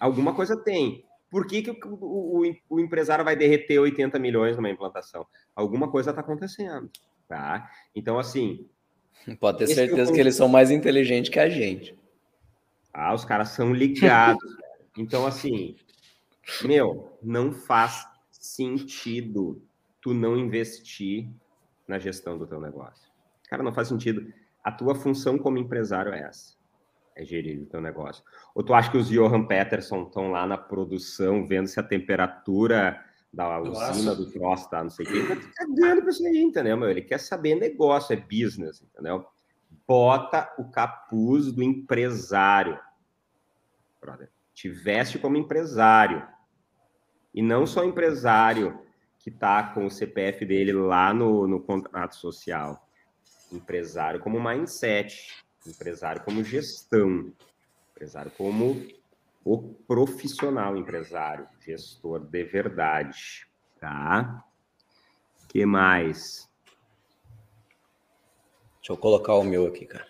[0.00, 1.04] Alguma coisa tem.
[1.30, 5.24] Por que, que o, o, o empresário vai derreter 80 milhões numa implantação?
[5.54, 6.90] Alguma coisa está acontecendo,
[7.28, 7.70] tá?
[7.94, 8.68] Então, assim...
[9.38, 11.99] Pode ter certeza é que eles são mais inteligentes que a gente.
[12.92, 14.56] Ah, os caras são ligados.
[14.96, 15.76] então, assim,
[16.64, 19.62] meu, não faz sentido
[20.00, 21.28] tu não investir
[21.86, 23.10] na gestão do teu negócio.
[23.48, 24.32] Cara, não faz sentido.
[24.62, 26.54] A tua função como empresário é essa.
[27.16, 28.24] É gerir o teu negócio.
[28.54, 33.04] Ou tu acha que os Johan Peterson estão lá na produção, vendo se a temperatura
[33.32, 35.18] da usina do troço tá, não sei o quê.
[35.18, 36.90] Ele tá cagando pra isso aí, entendeu, meu?
[36.90, 39.26] Ele quer saber negócio, é business, entendeu?
[39.86, 42.78] Bota o capuz do empresário.
[44.00, 44.30] Brother.
[44.52, 46.26] Te veste como empresário.
[47.32, 48.80] E não só empresário
[49.18, 52.88] que está com o CPF dele lá no, no contrato social.
[53.52, 57.32] Empresário como mindset, empresário como gestão,
[57.92, 58.86] empresário como
[59.44, 63.46] o profissional empresário, gestor de verdade,
[63.78, 64.44] tá?
[65.48, 66.49] Que mais?
[68.90, 70.04] Deixa eu colocar o meu aqui, cara.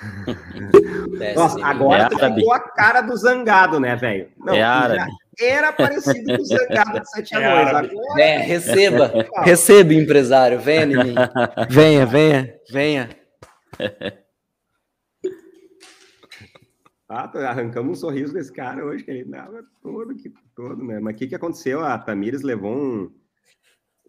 [1.36, 4.32] Nossa, agora é ficou a cara do zangado, né, velho?
[4.48, 5.12] É árabe.
[5.40, 7.50] Era parecido com o zangado de 7 anões.
[7.50, 7.90] É agora...
[8.16, 9.12] Venha, receba.
[9.44, 10.58] receba, empresário.
[10.58, 11.14] Venha em mim.
[11.70, 13.10] Venha, venha, venha.
[17.08, 20.16] Ah, arrancamos um sorriso desse cara hoje, que ele dava todo,
[20.56, 20.98] todo, né?
[20.98, 21.84] Mas o que, que aconteceu?
[21.84, 23.19] A Tamires levou um,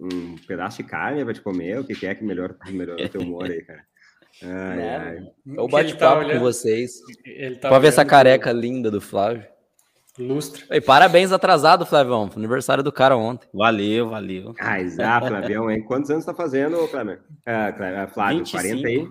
[0.01, 1.79] um pedaço de carne para te comer?
[1.79, 3.83] O que, que é que melhor, melhorou o teu humor aí, cara?
[4.43, 5.19] Ai, ai.
[5.45, 6.93] Eu bate-papo tá com vocês.
[7.61, 9.45] Tá Pode ver essa careca linda do Flávio.
[10.17, 10.65] Lustre.
[10.71, 12.29] E parabéns atrasado, Flavião.
[12.35, 13.47] Aniversário do cara ontem.
[13.53, 14.55] Valeu, valeu.
[14.59, 15.83] Ah, exato, Flavião, hein?
[15.83, 17.19] Quantos anos tá fazendo, Flávio?
[17.45, 18.51] Ah, Flávio, 25.
[18.51, 19.09] 40 aí?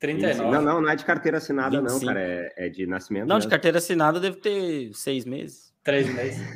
[0.00, 0.50] 39.
[0.50, 2.00] Não, não, não é de carteira assinada, 25.
[2.00, 2.20] não, cara.
[2.20, 3.26] É, é, de nascimento.
[3.26, 3.48] Não, mesmo.
[3.48, 5.71] de carteira assinada deve ter seis meses.
[5.84, 6.46] Três meses.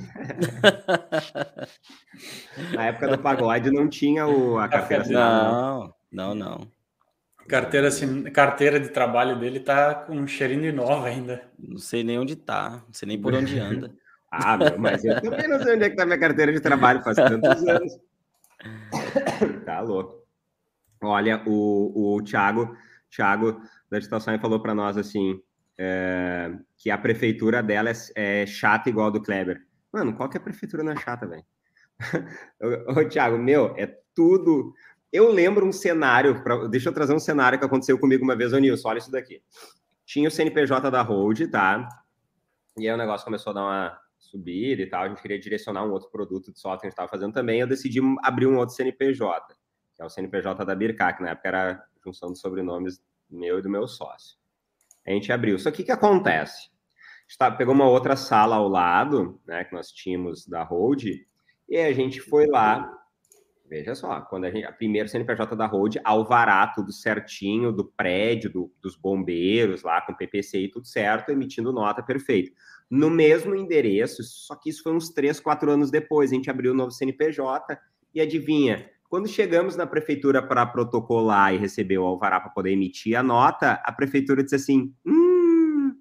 [2.72, 5.51] Na época do pagode não tinha o, a carteira assinada.
[5.51, 6.77] Não, não, não.
[7.49, 11.43] Carteira, assim, carteira de trabalho dele tá com um cheirinho de nova ainda.
[11.59, 13.93] Não sei nem onde tá, não sei nem por onde anda.
[14.31, 17.03] ah, meu, mas eu também não sei onde é que tá minha carteira de trabalho,
[17.03, 17.99] faz tantos anos.
[19.64, 20.24] tá louco.
[21.03, 22.77] Olha, o, o Thiago,
[23.11, 23.61] Thiago
[23.91, 25.41] da Estação falou para nós assim,
[25.79, 29.61] é, que a prefeitura dela é, é, chata igual a do Kleber.
[29.93, 31.45] Mano, qual que é a prefeitura não é chata, velho?
[32.89, 34.74] Ô, Thiago, meu, é tudo
[35.12, 38.53] eu lembro um cenário, pra, deixa eu trazer um cenário que aconteceu comigo uma vez,
[38.53, 39.43] ô Nilson, olha isso daqui.
[40.05, 41.89] Tinha o CNPJ da Hold, tá?
[42.77, 45.85] E aí o negócio começou a dar uma subida e tal, a gente queria direcionar
[45.85, 48.57] um outro produto de software que a gente estava fazendo também, eu decidi abrir um
[48.57, 49.55] outro CNPJ,
[49.95, 53.01] que é o CNPJ da Bircac, na época era a junção dos sobrenomes
[53.31, 54.37] meu e do meu sócio.
[55.07, 55.59] A gente abriu.
[55.59, 56.68] Só que o que acontece?
[56.68, 61.04] A gente tá, pegou uma outra sala ao lado, né, que nós tínhamos da Hold,
[61.68, 62.96] e a gente foi lá
[63.68, 68.50] Veja só, quando a gente, a primeira CNPJ da Road, alvará tudo certinho do prédio,
[68.50, 72.52] do, dos bombeiros lá com PPC e tudo certo, emitindo nota perfeita.
[72.88, 76.72] No mesmo endereço, só que isso foi uns 3, 4 anos depois, a gente abriu
[76.72, 77.76] o novo CNPJ
[78.14, 83.18] e adivinha, quando chegamos na prefeitura para protocolar e receber o alvará para poder emitir
[83.18, 85.98] a nota, a prefeitura disse assim: hum,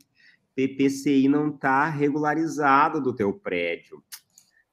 [0.54, 4.04] PPCI não está regularizado do teu prédio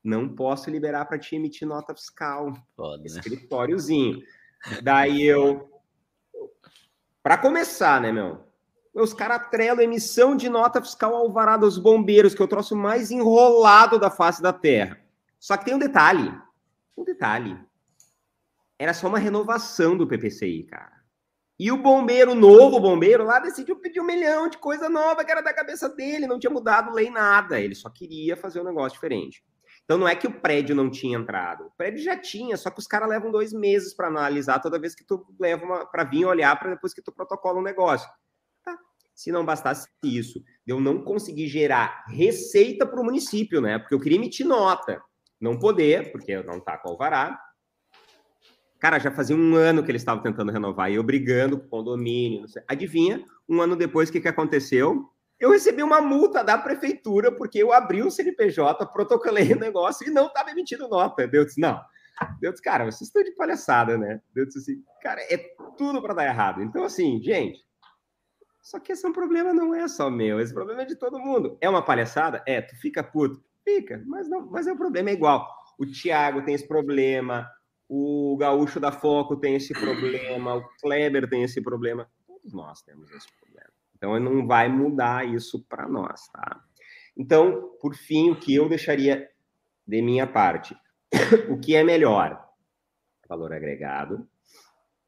[0.03, 2.53] não posso liberar para te emitir nota fiscal.
[2.75, 3.21] Foda, né?
[3.21, 4.21] Escritóriozinho.
[4.83, 5.71] Daí eu.
[7.23, 8.41] Para começar, né, meu?
[8.93, 13.13] Os caras atrelam emissão de nota fiscal alvará dos bombeiros, que é o troço mais
[13.13, 15.01] enrolado da face da Terra.
[15.39, 16.35] Só que tem um detalhe.
[16.97, 17.57] Um detalhe.
[18.83, 21.01] Era só uma renovação do PPCI, cara.
[21.57, 25.41] E o bombeiro, novo bombeiro, lá decidiu pedir um milhão de coisa nova que era
[25.41, 27.61] da cabeça dele, não tinha mudado lei nada.
[27.61, 29.45] Ele só queria fazer um negócio diferente.
[29.85, 31.67] Então não é que o prédio não tinha entrado.
[31.67, 34.97] O prédio já tinha, só que os caras levam dois meses para analisar toda vez
[34.97, 38.11] que tu leva para vir olhar para depois que tu protocola um negócio.
[38.65, 38.77] Tá.
[39.15, 43.79] Se não bastasse isso, eu não consegui gerar receita para o município, né?
[43.79, 45.01] Porque eu queria emitir nota.
[45.41, 47.41] Não poder, porque não tá com alvará.
[48.83, 51.69] Cara, já fazia um ano que eles estavam tentando renovar e eu brigando com o
[51.69, 52.47] condomínio.
[52.67, 53.25] Adivinha?
[53.49, 55.09] Um ano depois, o que, que aconteceu?
[55.43, 60.11] eu recebi uma multa da prefeitura porque eu abri o CNPJ, protocolei o negócio e
[60.11, 61.27] não estava emitindo nota.
[61.27, 61.81] Deus disse, não.
[62.41, 64.21] Deus disse, cara, vocês estão de palhaçada, né?
[64.33, 65.39] Deus disse assim, cara, é
[65.77, 66.63] tudo para dar errado.
[66.63, 67.59] Então, assim, gente,
[68.63, 71.19] só que esse é um problema não é só meu, esse problema é de todo
[71.19, 71.59] mundo.
[71.61, 72.41] É uma palhaçada?
[72.47, 73.43] É, tu fica puto?
[73.65, 75.49] Fica, mas não, mas é o problema é igual.
[75.77, 77.49] O Thiago tem esse problema,
[77.95, 82.09] o Gaúcho da Foco tem esse problema, o Kleber tem esse problema.
[82.27, 83.69] Todos nós temos esse problema.
[83.95, 86.65] Então, não vai mudar isso para nós, tá?
[87.15, 89.29] Então, por fim, o que eu deixaria
[89.87, 90.75] de minha parte?
[91.51, 92.43] o que é melhor?
[93.29, 94.27] Valor agregado,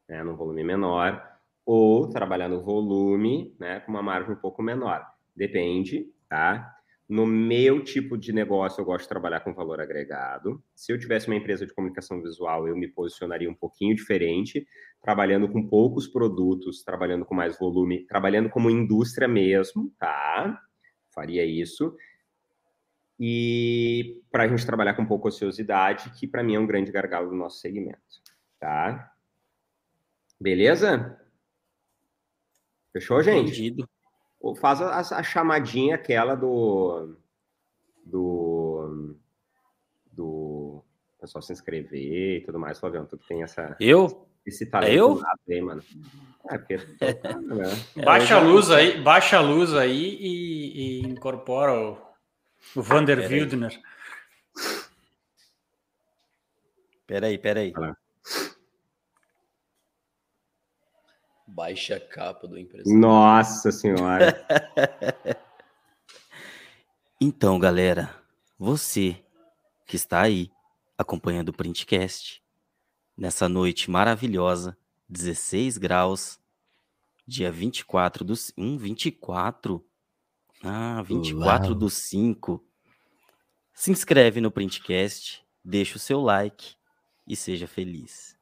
[0.07, 1.27] né, no volume menor,
[1.65, 5.11] ou trabalhar no volume, né, com uma margem um pouco menor.
[5.35, 6.71] Depende, tá?
[7.07, 10.63] No meu tipo de negócio, eu gosto de trabalhar com valor agregado.
[10.75, 14.67] Se eu tivesse uma empresa de comunicação visual, eu me posicionaria um pouquinho diferente,
[15.03, 20.59] trabalhando com poucos produtos, trabalhando com mais volume, trabalhando como indústria mesmo, tá?
[21.15, 21.95] Faria isso.
[23.21, 27.29] E para a gente trabalhar com pouca ociosidade, que para mim é um grande gargalo
[27.29, 28.01] do nosso segmento,
[28.59, 29.13] tá?
[30.41, 31.21] Beleza?
[32.93, 33.51] Fechou, gente?
[33.51, 33.89] Entendido
[34.55, 37.17] faz a, a, chamadinha aquela do
[38.05, 39.17] do
[40.13, 40.85] do
[41.21, 45.23] pessoal se inscrever e tudo mais, Flavião, tu tem essa eu esse talento é eu?
[45.49, 45.83] aí, mano.
[46.51, 46.85] É, porque, né?
[48.05, 51.99] baixa a luz aí, baixa a luz aí e, e incorpora o,
[52.77, 53.81] o Vander Pera Wildner.
[57.07, 57.73] Peraí, peraí.
[61.55, 62.99] Baixa a capa do empresário.
[62.99, 64.45] Nossa senhora.
[67.21, 68.13] então, galera,
[68.59, 69.25] você
[69.87, 70.51] que está aí
[70.99, 72.43] acompanhando o Printcast
[73.17, 74.77] nessa noite maravilhosa,
[75.09, 76.41] 16 graus,
[77.25, 79.87] dia 24 do 1, 24.
[80.61, 81.75] Ah, 24 Uau.
[81.77, 82.65] do 5.
[83.73, 86.75] Se inscreve no Printcast, deixa o seu like
[87.29, 88.37] e seja feliz.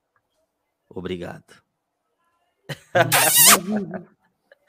[0.89, 1.62] Obrigado.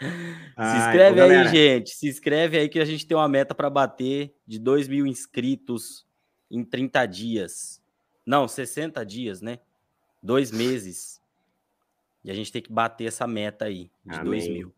[0.03, 1.91] Se inscreve Ai, aí, gente.
[1.91, 6.05] Se inscreve aí que a gente tem uma meta para bater de 2 mil inscritos
[6.51, 7.81] em 30 dias.
[8.25, 9.59] Não, 60 dias, né?
[10.21, 11.21] Dois meses.
[12.23, 14.25] E a gente tem que bater essa meta aí de Amém.
[14.25, 14.75] 2 mil.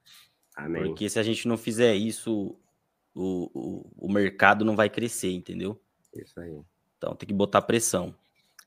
[0.56, 0.84] Amém.
[0.84, 2.56] Porque se a gente não fizer isso,
[3.14, 5.80] o, o, o mercado não vai crescer, entendeu?
[6.16, 6.62] Isso aí.
[6.98, 8.16] Então tem que botar pressão.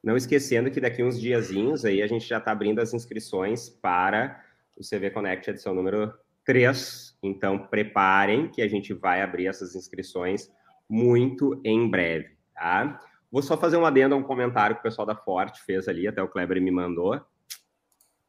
[0.03, 4.45] Não esquecendo que daqui uns diazinhos aí a gente já está abrindo as inscrições para
[4.77, 6.13] o CV Connect edição número
[6.45, 7.19] 3.
[7.23, 10.51] Então preparem que a gente vai abrir essas inscrições
[10.89, 13.01] muito em breve, tá?
[13.31, 16.09] Vou só fazer um adendo a um comentário que o pessoal da Forte fez ali,
[16.09, 17.21] até o Kleber me mandou.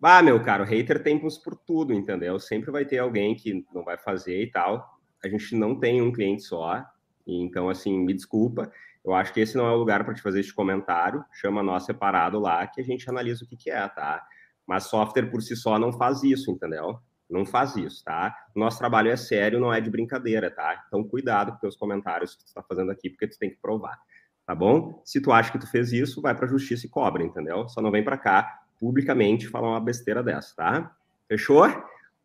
[0.01, 2.39] Ah, meu caro, hater tem por tudo, entendeu?
[2.39, 4.99] Sempre vai ter alguém que não vai fazer e tal.
[5.23, 6.85] A gente não tem um cliente só,
[7.25, 8.71] então, assim, me desculpa.
[9.03, 11.23] Eu acho que esse não é o lugar para te fazer este comentário.
[11.31, 14.23] Chama nós separado lá que a gente analisa o que, que é, tá?
[14.67, 16.99] Mas software por si só não faz isso, entendeu?
[17.29, 18.35] Não faz isso, tá?
[18.55, 20.83] Nosso trabalho é sério, não é de brincadeira, tá?
[20.87, 23.97] Então, cuidado com os comentários que tu está fazendo aqui, porque tu tem que provar,
[24.45, 25.01] tá bom?
[25.05, 27.69] Se tu acha que tu fez isso, vai para a justiça e cobra, entendeu?
[27.69, 30.95] Só não vem para cá publicamente falar uma besteira dessa, tá?
[31.27, 31.65] Fechou?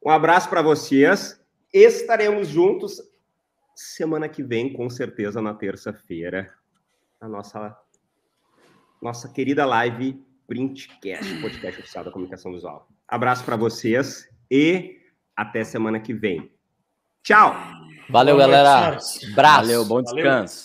[0.04, 1.38] Um abraço para vocês.
[1.72, 3.00] Estaremos juntos
[3.74, 6.52] semana que vem, com certeza, na terça-feira,
[7.24, 7.76] a nossa,
[9.00, 12.86] nossa querida live Printcast, podcast oficial da comunicação visual.
[13.08, 15.00] Abraço para vocês e
[15.34, 16.52] até semana que vem.
[17.22, 17.54] Tchau!
[18.10, 18.88] Valeu, galera.
[18.88, 19.34] Abraço.
[19.34, 20.22] Valeu, bom descanso.
[20.22, 20.64] Valeu.